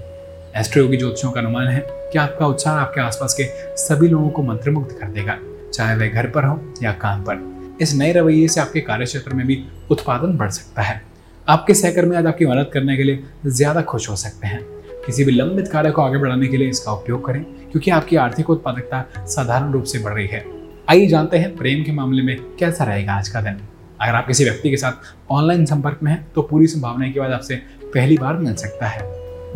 एस्ट्रोयोगी 0.56 0.98
ज्योतिषों 0.98 1.32
का 1.32 1.42
अनुमान 1.42 1.68
है 1.68 1.86
कि 1.90 2.20
आपका 2.20 2.48
उत्साह 2.48 2.74
आपके 2.74 3.02
आसपास 3.02 3.34
के 3.34 3.44
सभी 3.78 4.08
लोगों 4.08 4.30
को 4.30 4.44
मंत्रमुग्ध 4.44 4.92
कर 4.92 5.08
देगा, 5.08 5.38
चाहे 5.74 5.96
वह 5.96 6.08
घर 6.08 6.28
पर 6.28 6.46
हो 6.46 6.60
या 6.84 6.92
काम 6.94 7.22
पर। 7.22 7.78
इस 7.82 7.94
नए 7.94 8.12
रवैये 8.14 8.48
से 8.48 8.62
आपके 8.62 8.82
कार्य 8.82 9.06
क्षेत्र 9.06 9.34
में 9.34 9.46
भी 9.48 9.64
उत्पादन 9.92 10.38
बढ़ 10.38 10.50
सकता 10.50 10.82
है। 10.82 11.02
आपके 11.48 11.74
सहकर्मी 11.74 12.16
आज 12.16 12.26
आपकी 12.26 12.46
मदद 12.46 12.70
करने 12.74 12.98
के 12.98 13.04
लिए 13.04 13.24
ज़्यादा 13.46 13.82
खुश 13.82 14.10
हो 14.10 14.16
सकते 14.16 14.48
हैं। 14.48 14.79
किसी 15.06 15.24
भी 15.24 15.32
लंबित 15.32 15.68
कार्य 15.68 15.92
को 15.92 16.02
आगे 16.02 16.18
बढ़ाने 16.18 16.48
के 16.48 16.58
लिए 16.58 16.70
इसका 16.70 16.92
उपयोग 16.92 17.26
करें, 17.26 17.44
क्योंकि 17.44 17.92
आपकी 17.92 18.16
आर्थिक 18.16 18.50
उत्पादकता 18.50 19.26
साधारण 19.26 19.72
रूप 19.72 19.84
से 19.84 20.00
बढ़ 20.00 20.14
रही 20.14 20.28
है। 20.28 20.44
आइए 20.90 21.08
जानते 21.08 21.38
हैं 21.38 21.56
प्रेम 21.58 21.84
के 21.84 21.92
मामले 21.92 22.22
में 22.22 22.36
कैसा 22.60 22.84
रहेगा 22.84 23.14
आज 23.14 23.30
का 23.30 23.42
दिन। 23.42 23.60
अगर 24.02 24.16
आप 24.16 24.28
किसी 24.28 24.44
व्यक्ति 24.44 24.70
के 24.70 24.78
साथ 24.78 25.16
ऑनलाइन 25.32 25.66
संपर्क 25.66 26.00
में 26.04 26.12
हैं 26.12 26.26
तो 26.36 26.42
पूरी 26.42 26.68
संभावना 26.68 27.12
के 27.12 27.20
बाद 27.20 27.32
आपसे 27.32 27.56
पहली 27.94 28.18
बार 28.18 28.38
मिल 28.38 28.54
सकता 28.56 28.88
है। 28.88 29.02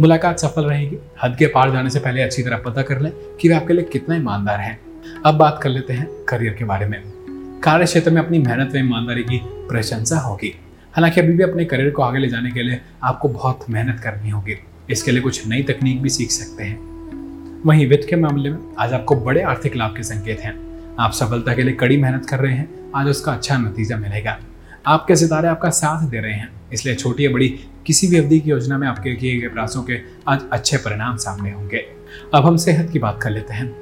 मुलाकात 0.02 0.40
सफल 0.40 0.66
रहेगी। 0.66 0.98
हद 1.24 1.36
के 1.40 1.48
पार 1.48 1.72
जाने 1.72 1.90
से 1.90 2.00
पहले 2.00 2.22
अच्छी 2.22 2.44
तरह 2.44 2.58
पता 2.58 2.82
कर 2.82 3.00
लें 3.00 3.12
कि 3.42 3.50
वे 3.50 3.56
आपके 3.56 3.74
लिए 3.74 3.84
कितना 3.84 4.16
ईमानदार 4.16 4.60
है। 4.60 4.78
अब 5.26 5.36
बात 5.36 5.60
कर 5.64 5.70
लेते 5.70 5.94
हैं 5.94 6.08
करियर 6.30 6.54
के 6.54 6.66
बारे 6.66 6.88
में। 6.88 7.02
कार्य 7.64 7.86
क्षेत्र 7.86 8.12
में 8.12 8.22
अपनी 8.22 8.40
मेहनत 8.40 8.74
व 8.74 8.78
ईमानदारी 8.78 9.24
की 9.24 9.40
प्रशंसा 9.70 10.20
होगी। 10.20 10.54
हालाँकि 10.94 11.22
अभी 11.22 11.34
भी 11.34 11.44
अपने 11.44 11.66
करियर 11.66 11.90
को 11.90 12.02
आगे 12.02 12.20
ले 12.20 12.28
जाने 12.28 12.52
के 12.52 12.64
लिए 12.64 12.82
आपको 13.04 13.30
बहुत 13.30 13.66
मेहनत 13.70 14.00
करनी 14.00 14.30
होगी। 14.30 14.58
इसके 14.92 15.12
लिए 15.12 15.22
कुछ 15.22 15.48
नई 15.48 15.64
तकनीक 15.64 16.02
भी 16.02 16.10
सीख 16.10 16.32
सकते 16.32 16.64
हैं। 16.64 17.62
वहीं 17.66 17.88
वित्त 17.88 18.08
के 18.10 18.16
मामले 18.16 18.50
में 18.50 18.58
आज 18.80 18.94
आपको 18.94 19.16
बड़े 19.16 19.42
आर्थिक 19.42 19.76
लाभ 19.76 19.96
के 19.98 20.04
संकेत 20.04 20.40
हैं। 20.40 20.56
आप 21.00 21.12
सफलता 21.12 21.54
के 21.54 21.64
लिए 21.64 21.74
कड़ी 21.74 21.98
मेहनत 21.98 22.26
कर 22.26 22.40
रहे 22.40 22.54
हैं। 22.54 22.92
आज 22.96 23.08
उसका 23.08 23.34
अच्छा 23.34 23.58
नतीजा 23.58 23.98
मिलेगा। 23.98 24.38
आपके 24.88 25.16
सितारे 25.16 25.48
आपका 25.48 25.70
साथ 25.70 26.08
दे 26.10 26.20
रहे 26.20 26.34
हैं। 26.34 26.50
इसलिए 26.74 26.96
छोटी 26.96 27.26
या 27.26 27.30
बड़ी 27.30 27.48
किसी 27.86 28.08
भी 28.08 28.18
अवधि 28.18 28.40
की 28.40 28.50
योजना 28.50 28.78
में 28.78 28.88
आपके 28.88 29.16
किए 29.16 29.40
गए 29.40 29.48
प्रयासों 29.48 29.84
के 29.84 30.00
आज 30.28 30.42
अच्छे 30.52 30.78
परिणाम 30.78 31.16
सामने 31.18 31.52
होंगे। 31.52 31.86
अब 32.36 32.46
हम 32.46 32.58
सेहत 32.58 32.90
की 32.90 33.00
बात 33.00 33.20
कर 33.24 33.30
लेते 33.30 33.54
हैं। 33.54 33.74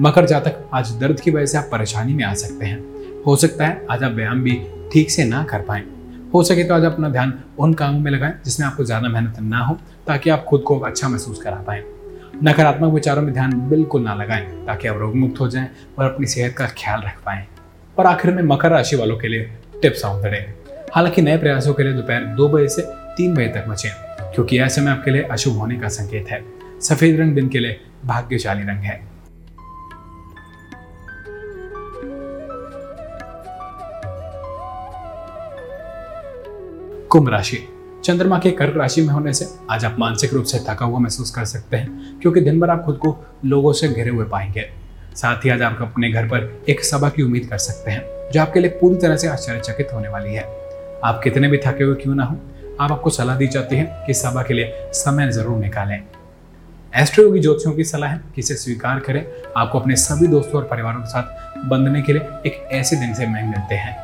मकर 0.00 0.26
जातक 0.26 0.68
आज 0.74 0.90
दर्द 1.00 1.20
की 1.20 1.30
वजह 1.30 1.46
से 1.46 1.58
आप 1.58 1.68
परेशानी 1.72 2.14
में 2.14 2.24
आ 2.24 2.32
सकते 2.34 2.66
हैं। 2.66 3.22
हो 3.22 3.36
सकता 3.36 3.66
है 3.66 3.86
आज 3.90 4.02
आप 4.02 4.12
व्यायाम 4.12 4.42
भी 4.42 4.60
ठीक 4.92 5.10
से 5.10 5.24
ना 5.24 5.42
कर 5.44 5.62
पाए। 5.62 5.82
हो 6.34 6.42
सके 6.42 6.64
तो 6.64 6.74
आज 6.74 6.84
अपना 6.84 7.08
ध्यान 7.08 7.32
उन 7.58 7.74
कामों 7.74 8.00
में 8.00 8.10
लगाएँ 8.10 8.34
जिसमें 8.44 8.66
आपको 8.66 8.84
ज़्यादा 8.84 9.08
मेहनत 9.08 9.40
ना 9.40 9.58
हो। 9.58 9.78
ताकि 10.06 10.30
आप 10.30 10.44
खुद 10.44 10.62
को 10.62 10.78
अच्छा 10.78 11.08
महसूस 11.08 11.42
करा 11.42 11.56
पाए। 11.56 11.84
नकारात्मक 12.44 12.92
विचारों 12.92 13.22
में 13.22 13.32
ध्यान 13.34 13.68
बिल्कुल 13.70 14.02
ना 14.02 14.14
लगाएँ, 14.14 14.46
ताकि 14.66 14.88
आप 14.88 14.96
रोग 14.96 15.16
मुक्त 15.16 15.40
हो 15.40 15.48
जाएँ 15.48 15.68
और 15.98 16.04
अपनी 16.04 16.26
सेहत 16.26 16.52
का 16.52 16.66
ख्याल 16.66 17.00
रख 17.00 17.22
पाएँ। 17.26 17.46
और 17.98 18.06
आखिर 18.06 18.34
में 18.34 18.42
मकर 18.42 18.70
राशि 18.70 18.96
वालों 18.96 19.16
के 19.16 19.28
लिए 19.28 19.50
टिप्स 19.82 20.02
द 20.06 20.46
हालाँकि 20.94 21.22
नए 21.22 21.38
प्रयासों 21.38 21.74
के 21.74 21.82
लिए 21.82 21.92
दोपहर 21.92 22.24
दो 22.24 22.48
बजे 22.48 22.68
से 22.68 22.82
तीन 23.16 23.34
बजे 23.34 23.48
तक 23.48 23.66
बचें, 23.68 23.90
क्योंकि 24.34 24.60
ऐसे 24.60 24.80
में 24.80 24.92
आपके 24.92 25.10
लिए 25.10 25.22
अशुभ 25.22 25.56
होने 25.56 25.76
का 25.76 25.88
संकेत 25.88 26.28
है। 26.28 26.44
सफ़ेद 26.80 27.20
रंग 27.20 27.34
दिन 27.34 27.48
के 27.48 27.58
लिए 27.58 27.80
भाग्यशाली 28.04 28.62
रंग 28.62 28.78
है। 28.78 29.12
कुंभ 37.08 37.28
राशि 37.28 37.68
चंद्रमा 38.04 38.38
के 38.38 38.50
कर्क 38.50 38.76
राशि 38.76 39.02
में 39.02 39.08
होने 39.08 39.32
से 39.32 39.46
आज 39.70 39.84
आप 39.84 39.96
मानसिक 39.98 40.32
रूप 40.34 40.44
से 40.44 40.58
थका 40.58 40.84
हुआ 40.84 40.98
महसूस 40.98 41.30
कर 41.30 41.44
सकते 41.44 41.76
हैं, 41.76 42.18
क्योंकि 42.20 42.40
दिन 42.40 42.58
भर 42.60 42.70
आप 42.70 42.82
खुद 42.84 42.96
को 42.96 43.16
लोगों 43.44 43.72
से 43.72 43.88
घिरे 43.88 44.10
हुए 44.10 44.24
पाएँगे। 44.24 44.64
साथ 45.16 45.44
ही 45.44 45.50
आज 45.50 45.62
आप 45.62 45.78
अपने 45.82 46.10
घर 46.10 46.26
पर 46.26 46.64
एक 46.68 46.82
सभा 46.84 47.08
की 47.08 47.22
उम्मीद 47.22 47.46
कर 47.50 47.58
सकते 47.58 47.90
हैं, 47.90 48.02
जो 48.32 48.40
आपके 48.40 48.60
लिए 48.60 48.70
पूरी 48.80 48.96
तरह 48.96 49.16
से 49.16 49.28
आश्चर्यचकित 49.28 49.92
होने 49.94 50.08
वाली 50.08 50.34
है। 50.34 50.42
आप 51.04 51.20
कितने 51.24 51.48
भी 51.48 51.58
थके 51.58 51.84
हुए 51.84 51.94
क्यों 51.94 52.14
ना 52.14 52.24
हो, 52.24 52.36
आप 52.80 52.92
आपको 52.92 53.10
सलाह 53.10 53.36
दी 53.36 53.46
जाती 53.48 53.76
है 53.76 53.84
कि 54.06 54.14
सभा 54.14 54.42
के 54.42 54.54
लिए 54.54 54.90
समय 54.94 55.30
ज़रूर 55.30 55.58
निकालें। 55.58 55.98
एस्ट्रोयोगी 56.92 57.40
ज्योतिषियों 57.40 57.74
की 57.76 57.84
सलाह 57.84 58.10
है 58.10 58.20
कि 58.34 58.40
इसे 58.40 58.54
स्वीकार 58.54 59.00
करें। 59.00 59.24
आपको 59.56 59.78
अपने 59.78 59.96
सभी 59.98 60.26
दोस्तों 60.26 60.60
और 60.60 60.66
परिवारों 60.68 61.00
के 61.00 61.06
साथ 61.06 61.64
बंधने 61.68 62.02
के 62.02 62.12
लिए 62.12 62.22
एक 62.46 62.62
ऐसे 62.72 62.96
दिन 62.96 63.14
से 63.14 63.26
मैं 63.26 63.46
मिलते 63.50 63.74
हैं। 63.74 63.96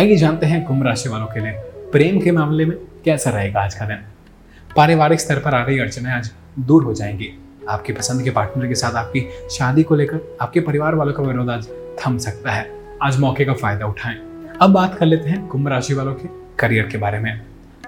आइए 0.00 0.16
जानते 0.16 0.46
हैं 0.46 0.64
कुंभ 0.64 0.86
राशि 0.86 1.08
वालों 1.08 1.26
के 1.26 1.40
लिए 1.40 1.52
प्रेम 1.92 2.20
के 2.20 2.30
मामले 2.32 2.64
में 2.64 2.76
कैसा 3.04 3.30
रहेगा 3.30 3.60
आज 3.60 3.74
का 3.74 3.86
दिन? 3.86 3.96
पारिवारिक 4.76 5.20
स्तर 5.20 5.38
पर 5.38 5.54
आ 5.54 5.64
रही 5.64 5.78
अड़चने 5.78 6.12
आज 6.12 6.30
दूर 6.58 6.84
हो 6.84 6.94
जाएँगी। 6.94 7.38
आपकी 7.68 7.92
पसंद 7.92 8.22
के 8.22 8.30
पार्टनर 8.30 8.66
के 8.66 8.74
साथ 8.74 8.94
आपकी 8.94 9.48
शादी 9.50 9.82
को 9.82 9.94
लेकर 9.94 10.38
आपके 10.40 10.60
परिवार 10.60 10.94
वालों 10.94 11.12
का 11.12 11.22
विरोध 11.22 11.50
आज 11.50 11.68
थम 12.00 12.18
सकता 12.18 12.52
है। 12.52 12.70
आज 13.02 13.18
मौके 13.20 13.44
का 13.44 13.52
फ़ायदा 13.52 13.86
उठाएँ। 13.86 14.16
अब 14.62 14.70
बात 14.70 14.94
कर 14.94 15.06
लेते 15.06 15.30
हैं 15.30 15.46
कुंभ 15.46 15.68
राशि 15.68 15.94
वालों 15.94 16.14
के 16.14 16.28
करियर 16.58 16.86
के 16.86 16.98
बारे 16.98 17.18
में। 17.18 17.40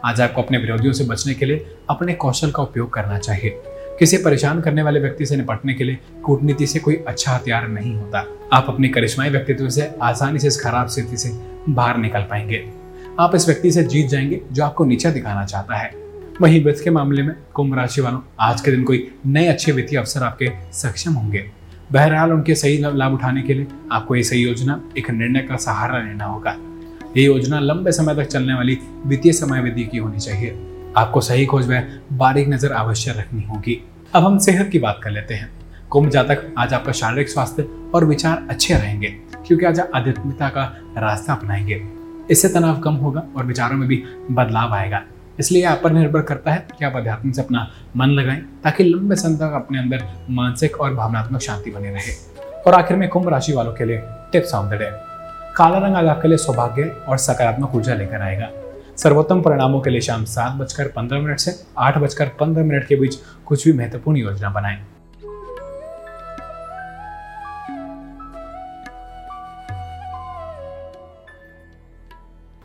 आज 0.04 0.20
आपको 0.20 0.42
अपने 0.42 0.58
विरोधियों 0.58 0.92
से 0.92 1.04
बचने 1.04 1.34
के 1.34 1.46
लिए 1.46 1.76
अपने 1.90 2.14
कौशल 2.14 2.50
का 2.50 2.62
उपयोग 2.62 2.92
करना 2.92 3.18
चाहिए। 3.18 3.62
किसी 3.98 4.16
परेशान 4.16 4.60
करने 4.60 4.82
वाले 4.82 5.00
व्यक्ति 5.00 5.26
से 5.26 5.36
निपटने 5.36 5.74
के 5.74 5.84
लिए 5.84 5.98
कूटनीति 6.22 6.66
से 6.66 6.78
कोई 6.78 6.94
अच्छा 7.08 7.32
हथियार 7.32 7.68
नहीं 7.68 7.94
होता। 7.96 8.26
आप 8.52 8.66
अपनी 8.68 8.88
करिश्माई 8.88 9.30
व्यक्तित्व 9.30 9.68
से 9.68 9.94
आसानी 10.02 10.38
से 10.38 10.48
इस 10.48 10.62
खराब 10.62 10.86
स्थिति 10.86 11.16
से 11.16 11.30
बाहर 11.68 11.96
निकल 11.96 12.20
पाएँगे। 12.20 12.85
आप 13.20 13.34
इस 13.34 13.46
व्यक्ति 13.46 13.70
से 13.72 13.82
जीत 13.82 14.08
जाएँगे 14.08 14.40
जो 14.52 14.64
आपको 14.64 14.84
नीचा 14.84 15.10
दिखाना 15.10 15.44
चाहता 15.44 15.76
है। 15.76 15.90
वहीं 16.42 16.64
वृत्त 16.64 16.84
के 16.84 16.90
मामले 16.90 17.22
में 17.22 17.34
कुंभ 17.54 17.74
राशि 17.74 18.00
वालों, 18.00 18.20
आज 18.40 18.60
के 18.60 18.70
दिन 18.70 18.82
कोई 18.84 19.10
नए 19.26 19.46
अच्छे 19.46 19.72
वित्तीय 19.72 19.98
अवसर 19.98 20.22
आपके 20.22 20.50
सक्षम 20.72 21.12
होंगे। 21.12 21.50
बहरहाल 21.92 22.32
उनके 22.32 22.54
सही 22.54 22.78
लाभ 22.78 23.14
उठाने 23.14 23.42
के 23.42 23.54
लिए 23.54 23.66
आपको 23.92 24.16
ये 24.16 24.22
सही 24.22 24.42
योजना, 24.42 24.80
एक 24.98 25.10
निर्णय 25.10 25.40
का 25.40 25.56
सहारा 25.56 25.98
लेना 25.98 26.24
होगा। 26.24 26.56
ये 27.16 27.24
योजना 27.24 27.58
लंबे 27.58 27.92
समय 27.92 28.14
तक 28.14 28.24
चलने 28.24 28.54
वाली 28.54 28.78
वित्तीय 29.06 29.32
समयावधि 29.32 29.84
की 29.84 29.98
होनी 29.98 30.18
चाहिए। 30.18 30.58
आपको 30.96 31.20
सही 31.20 31.46
खोज 31.46 31.68
में 31.68 32.00
बारीक 32.12 32.48
नज़र 32.48 32.72
अवश्य 32.72 33.10
रखनी 33.10 33.42
होगी। 33.42 33.82
अब 34.14 34.24
हम 34.24 34.38
सेहत 34.38 34.68
की 34.68 34.78
बात 34.78 35.00
कर 35.02 35.10
लेते 35.10 35.34
हैं। 35.34 35.50
कुंभ 35.90 36.10
जातक 36.10 36.54
आज 36.58 36.74
आपका 36.74 36.92
शारीरिक 36.92 37.28
स्वास्थ्य 37.28 37.68
और 37.94 38.04
विचार 38.04 38.46
अच्छे 38.50 38.74
रहेंगे, 38.74 39.08
क्योंकि 39.46 39.66
आज 39.66 39.80
आध्यात्मिकता 39.80 40.48
का 40.48 40.64
रास्ता 40.98 41.32
अपनाएँगे। 41.32 41.95
इससे 42.30 42.48
तनाव 42.48 42.80
कम 42.80 42.94
होगा 42.96 43.22
और 43.36 43.44
विचारों 43.46 43.76
में 43.76 43.86
भी 43.88 44.02
बदलाव 44.30 44.74
आएगा। 44.74 45.02
इसलिए 45.40 45.64
आप 45.64 45.80
पर 45.84 45.92
निर्भर 45.92 46.22
करता 46.22 46.52
है 46.52 46.66
कि 46.78 46.84
आप 46.84 46.96
अध्यात्म 46.96 47.30
से 47.32 47.42
अपना 47.42 47.66
मन 47.96 48.10
लगाएँ, 48.10 48.40
ताकि 48.64 48.84
लंबे 48.84 49.16
समय 49.16 49.36
तक 49.36 49.52
अपने 49.54 49.78
अंदर 49.78 50.04
मानसिक 50.30 50.80
और 50.80 50.94
भावनात्मक 50.94 51.40
शांति 51.40 51.70
बनी 51.70 51.88
रहे। 51.88 52.12
और 52.62 52.74
आखिर 52.74 52.96
में 52.96 53.08
कुंभ 53.08 53.28
राशि 53.28 53.52
वालों 53.52 53.72
के 53.72 53.84
लिए 53.84 54.02
टिप्स 54.32 54.54
ऑन 54.54 54.68
द 54.68 54.74
डे 54.74 54.90
काला 55.56 55.78
रंग 55.78 55.96
आज 55.96 56.06
आपके 56.06 56.28
लिए 56.28 56.38
सौभाग्य 56.38 56.84
और 57.08 57.18
सकारात्मक 57.18 57.74
ऊर्जा 57.74 57.94
लेकर 57.94 58.22
आएगा। 58.22 58.48
सर्वोत्तम 58.96 59.40
परिणामों 59.42 59.80
के 59.80 59.90
लिए 59.90 60.00
शाम 60.00 60.24
सात 60.24 60.52
बजकर 60.52 60.88
पंद्रह 60.88 61.20
मिनट 61.20 61.38
से 61.38 61.54
आठ 61.78 61.98
बजकर 61.98 62.28
पंद्रह 62.40 62.64
मिनट 62.64 62.86
के 62.86 62.96
बीच 62.96 63.16
कुछ 63.46 63.64
भी 63.64 63.72
महत्वपूर्ण 63.72 64.18
योजना 64.18 64.50
बनाएँ। 64.50 64.78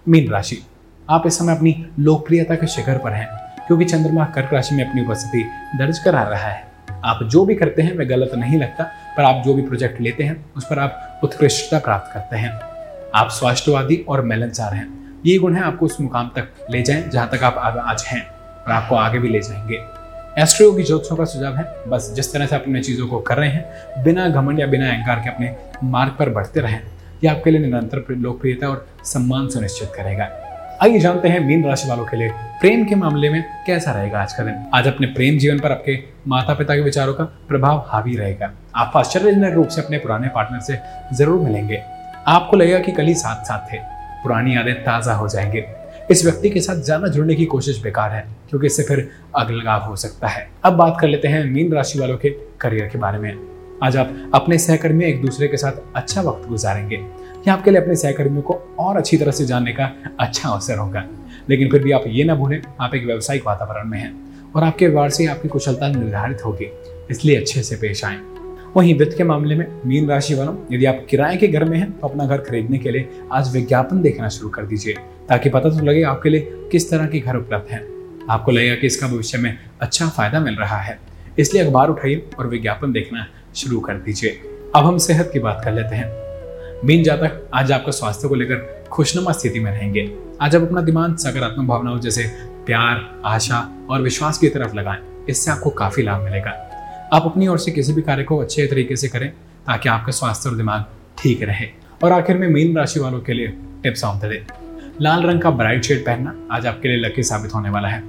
मीन 0.08 0.30
राशि। 0.30 0.66
आप 1.10 1.24
इस 1.28 1.38
समय 1.38 1.56
अपनी 1.56 1.86
लोकप्रियता 2.00 2.56
के 2.56 2.68
शिखर 2.68 2.98
पर 2.98 3.12
हैं, 3.12 3.28
क्योंकि 3.68 3.86
चंद्रमा 3.86 4.26
कर्क 4.26 4.54
राशि 4.54 4.76
में 4.76 4.90
अपनी 4.90 5.06
उपस्थिति 5.06 5.50
दर्ज 5.78 6.00
करा 6.00 6.24
रहा 6.24 6.48
है। 6.48 6.68
आप 7.06 7.20
जो 7.24 7.46
भी 7.46 7.56
करते 7.56 7.82
हैं, 7.82 7.98
वह 7.98 8.06
गलत 8.06 8.32
नहीं 8.36 8.60
लगता, 8.60 8.84
पर 9.18 9.24
आप 9.24 9.44
जो 9.46 9.54
भी 9.54 9.62
प्रोजेक्ट 9.62 10.02
लेते 10.02 10.24
हैं, 10.24 10.46
उस 10.58 10.66
पर 10.66 10.80
आप 10.80 11.20
उत्कृष्टता 11.24 11.80
प्राप्त 11.80 12.14
करते 12.14 12.36
हैं। 12.36 12.60
आप 13.16 13.30
स्वास्थ्यवादी 13.30 14.06
और 14.10 14.22
मिलनसार 14.22 14.74
हैं। 14.74 15.20
ये 15.26 15.38
गुण 15.38 15.56
है 15.56 15.64
आपको 15.64 15.86
उस 15.86 16.02
मुकाम 16.02 16.32
तक 16.36 16.48
ले 16.72 16.82
जाएँ, 16.82 17.10
जहाँ 17.10 17.30
तक 17.30 17.44
आप 17.44 17.84
आज 17.86 18.04
हैं, 18.08 18.28
और 18.66 18.72
आपको 18.72 18.96
आगे 18.96 19.20
भी 19.20 19.30
ले 19.30 19.40
जाएँगे। 19.40 19.82
एस्ट्रो 20.42 20.72
की 20.72 20.84
ज्योतिषों 20.84 21.16
का 21.16 21.26
सुझाव 21.26 21.56
है, 21.56 21.76
बस 21.88 22.14
जिस 22.16 22.34
तरह 22.34 22.46
से 22.46 22.56
आप 22.56 22.62
अपने 22.62 22.84
चीज़ों 22.84 23.08
को 23.08 23.20
कर 23.20 23.38
रहे 23.38 23.50
हैं, 23.50 23.66
बिना 24.04 24.30
घमंड 24.30 24.60
या 24.60 24.68
बिना 24.68 24.90
अहंकार 24.90 25.20
के 25.20 25.30
अपने 25.30 25.56
मार्ग 25.84 26.16
पर 26.20 26.30
बढ़ते 26.30 26.60
रहें। 26.60 26.82
ये 27.24 27.30
आपके 27.30 27.52
लिए 27.52 27.62
निरंतर 27.62 28.06
लोकप्रियता 28.12 28.68
और 28.68 28.86
सम्मान 29.04 29.48
सुनिश्चित 29.48 29.90
करेगा। 29.96 30.30
आइए 30.82 31.00
जानते 31.00 31.28
हैं 31.28 31.40
मीन 31.40 31.66
राशि 31.66 31.90
वालों 31.90 32.06
के 32.06 32.18
लिए 32.18 32.30
प्रेम 32.62 32.86
के 32.86 32.96
मामले 32.96 33.30
में 33.30 33.44
कैसा 33.68 33.92
रहेगा 33.92 34.22
आज 34.22 34.34
का 34.34 34.44
दिन। 34.44 34.56
आज 34.74 34.88
अपने 34.88 35.08
प्रेम 35.08 35.38
जीवन 35.38 35.60
पर 35.60 35.72
आपके 35.72 35.98
माता 36.28 36.54
पिता 36.54 36.76
के 36.76 36.82
विचारों 36.82 37.14
का 37.14 37.24
प्रभाव 37.24 37.84
हावी 37.88 38.16
रहेगा। 38.16 38.52
आप 38.76 38.94
आश्चर्यजनक 38.96 39.54
रूप 39.54 39.68
से 39.68 39.82
अपने 39.82 39.98
पुराने 39.98 40.28
पार्टनर 40.28 40.60
से 40.60 40.78
ज़रूर 41.16 41.40
मिलेंगे। 41.42 41.82
आपको 42.28 42.58
लगेगा 42.58 42.80
कि 42.80 42.92
कल 42.92 43.06
ही 43.06 43.14
साथ 43.14 43.46
साथ 43.46 43.72
थे। 43.74 43.78
पुरानी 44.24 44.56
यादें 44.56 44.74
ताज़ा 44.84 45.14
हो 45.14 45.28
जाएँगे। 45.28 45.66
इस 46.12 46.26
व्यक्ति 46.26 46.50
के 46.50 46.62
साथ 46.62 46.76
ज़्यादा 46.76 47.08
जुड़ने 47.08 47.36
की 47.36 47.46
कोशिश 47.46 47.82
बेकार 47.84 48.12
है, 48.12 48.26
क्योंकि 48.50 48.68
इससे 48.68 48.84
फिर 48.84 49.10
अगलगाव 49.36 49.82
हो 49.82 49.96
सकता 49.96 50.28
है। 50.28 50.48
अब 50.64 50.74
बात 50.74 50.98
कर 51.02 51.08
लेते 51.08 51.28
हैं 51.28 51.46
मीन 51.46 51.74
राशि 51.74 52.00
वालों 52.00 52.18
के 52.18 52.30
करियर 52.62 52.88
के 52.88 53.00
बारे 53.00 53.18
में। 53.18 53.51
आज 53.82 53.96
आप 53.98 54.32
अपने 54.36 54.58
सहकर्मी 54.58 55.06
एक 55.06 55.22
दूसरे 55.22 55.48
के 55.48 55.58
साथ 55.58 55.74
अच्छा 55.96 56.22
वक्त 56.22 56.48
गुजारेंगे। 56.50 56.96
यह 56.96 57.54
आपके 57.54 57.72
लिए 57.72 57.82
अपने 57.82 57.96
सहकर्मियों 57.96 58.42
को 58.42 58.54
और 58.80 58.98
अच्छी 58.98 59.18
तरह 59.18 59.32
से 59.32 59.46
जानने 59.46 59.72
का 59.74 59.90
अच्छा 60.20 60.50
अवसर 60.50 60.78
होगा। 60.78 61.04
लेकिन 61.50 61.70
फिर 61.72 61.84
भी 61.84 61.92
आप 61.92 62.04
ये 62.08 62.24
ना 62.24 62.36
भूलें, 62.36 62.62
आप 62.82 62.96
एक 62.96 63.06
व्यावसायिक 63.06 63.48
वातावरण 63.48 63.90
में 63.90 63.98
हैं 64.00 64.52
और 64.56 64.64
आपके 64.64 64.88
व्यवहार 64.88 65.10
से 65.10 65.26
आपकी 65.26 65.48
कुशलता 65.48 65.88
निर्धारित 65.90 66.46
होगी, 66.46 66.68
इसलिए 67.12 67.38
अच्छे 67.38 67.64
से 67.64 67.76
पेश 67.76 68.06
आए। 68.06 68.20
वहीं 68.76 68.98
वित्त 68.98 69.18
के 69.18 69.24
मामले 69.24 69.56
में 69.56 69.66
मीन 69.86 70.10
राशि 70.10 70.36
वालों, 70.36 70.56
यदि 70.72 70.86
आप 70.86 71.06
किराए 71.10 71.38
के 71.38 71.48
घर 71.48 71.66
में 71.66 71.78
हैं 71.78 71.92
तो 71.92 72.08
अपना 72.08 72.26
घर 72.26 72.42
खरीदने 72.42 72.78
के 72.78 72.92
लिए 72.92 73.10
आज 73.32 73.54
विज्ञापन 73.56 74.02
देखना 74.02 74.30
शुरू 74.30 74.50
कर 74.50 74.66
दीजिए, 74.66 74.94
ताकि 75.30 75.50
पता 75.50 75.70
तो 75.70 75.86
लगे 75.86 76.04
आपके 76.06 76.30
लिए 76.30 76.68
किस 76.72 76.90
तरह 76.92 77.08
के 77.08 77.20
घर 77.20 77.36
उपलब्ध 77.38 77.72
हैं। 77.72 77.86
आपको 78.30 78.52
लगेगा 78.52 78.76
कि 78.76 78.88
इसका 78.88 79.08
भविष्य 79.08 79.38
में 79.38 79.58
अच्छा 79.82 80.08
फ़ायदा 80.08 80.40
मिल 80.40 80.56
रहा 80.56 80.78
है। 80.78 81.00
इसलिए 81.40 81.64
अखबार 81.64 81.90
उठाइए 81.90 82.30
और 82.40 82.48
विज्ञापन 82.48 82.92
देखना 82.92 83.26
शुरू 83.56 83.80
कर 83.80 83.94
दीजिए। 83.94 84.42
अब 84.76 84.86
हम 84.86 84.98
सेहत 84.98 85.30
की 85.34 85.40
बात 85.40 85.62
कर 85.66 85.74
लेते 85.74 85.96
हैं। 85.96 86.22
मीन 86.86 87.04
जातक 87.04 87.50
आज 87.54 87.72
आपका 87.72 87.92
स्वास्थ्य 87.92 88.28
को 88.28 88.36
लेकर 88.36 88.86
खुशनुमा 88.92 89.32
स्थिति 89.32 89.60
में 89.60 89.72
रहेंगे। 89.72 90.18
आज 90.42 90.56
आप 90.56 90.62
अपना 90.62 90.82
दिमाग 90.82 91.18
सकारात्मक 91.18 91.68
भावनाओं 91.68 92.00
जैसे 92.00 92.24
प्यार, 92.66 93.22
आशा 93.26 93.88
और 93.90 94.02
विश्वास 94.02 94.38
की 94.38 94.50
तरफ़ 94.50 94.76
लगाएँ। 94.76 95.26
इससे 95.30 95.52
आपको 95.52 95.70
काफ़ी 95.70 96.04
लाभ 96.04 96.22
मिलेगा। 96.22 96.50
आप 97.14 97.24
अपनी 97.26 97.48
ओर 97.48 97.58
से 97.58 97.72
किसी 97.72 97.94
भी 97.94 98.02
कार्य 98.02 98.24
को 98.24 98.38
अच्छे 98.38 98.68
तरीके 98.68 98.96
से 98.96 99.08
करें 99.08 99.30
ताकि 99.68 99.90
आपका 99.90 100.12
स्वास्थ्य 100.12 100.50
और 100.50 100.56
दिमाग 100.56 100.86
ठीक 101.18 101.44
रहे। 101.44 101.68
और 102.04 102.12
आखिर 102.12 102.38
में 102.38 102.48
मीन 102.48 102.78
राशि 102.78 103.00
वालों 103.00 103.20
के 103.20 103.34
लिए 103.34 103.48
टिप्स 103.84 104.06
हम 104.06 104.20
दे 104.20 104.46
लाल 105.02 105.24
रंग 105.24 105.42
का 105.42 105.50
ब्राइट 105.50 105.84
शेड 105.84 106.06
पहनना 106.06 106.48
आज 106.52 106.68
आपके 106.68 106.88
लिए 106.88 106.98
लकी 106.98 107.24
साबित 107.24 107.56
होने 107.56 107.70
वाला 107.70 107.88
है। 107.88 108.04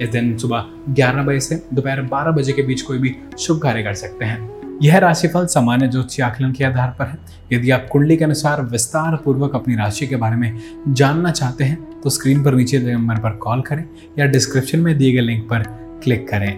इस 0.00 0.08
दिन 0.08 0.38
सुबह 0.38 0.64
11 0.88 1.22
बजे 1.22 1.40
से 1.40 1.62
दोपहर 1.74 2.02
12 2.02 2.30
बजे 2.30 2.52
के 2.52 2.62
बीच 2.62 2.82
कोई 2.82 2.98
भी 2.98 3.16
शुभ 3.38 3.62
कार्य 3.62 3.82
कर 3.82 3.94
सकते 3.94 4.24
हैं। 4.24 4.57
यह 4.82 4.98
राशिफल 4.98 5.46
सामान्य 5.46 5.86
ज्योतिष 5.88 6.20
आकलन 6.20 6.52
के 6.52 6.64
आधार 6.64 6.90
पर 6.98 7.06
है। 7.06 7.18
यदि 7.52 7.70
आप 7.70 7.86
कुंडली 7.92 8.16
के 8.16 8.24
अनुसार 8.24 8.62
विस्तार 8.62 9.16
पूर्वक 9.16 9.54
अपनी 9.54 9.76
राशि 9.76 10.06
के 10.06 10.16
बारे 10.16 10.36
में 10.36 10.60
जानना 10.88 11.30
चाहते 11.30 11.64
हैं 11.64 12.00
तो 12.00 12.10
स्क्रीन 12.10 12.44
पर 12.44 12.54
नीचे 12.54 12.78
नंबर 12.78 13.18
पर 13.18 13.36
कॉल 13.36 13.62
करें 13.62 13.84
या 14.18 14.26
डिस्क्रिप्शन 14.26 14.80
में 14.80 14.96
दिए 14.98 15.12
गए 15.12 15.20
लिंक 15.20 15.44
पर 15.44 15.62
क्लिक 16.04 16.28
करें। 16.28 16.52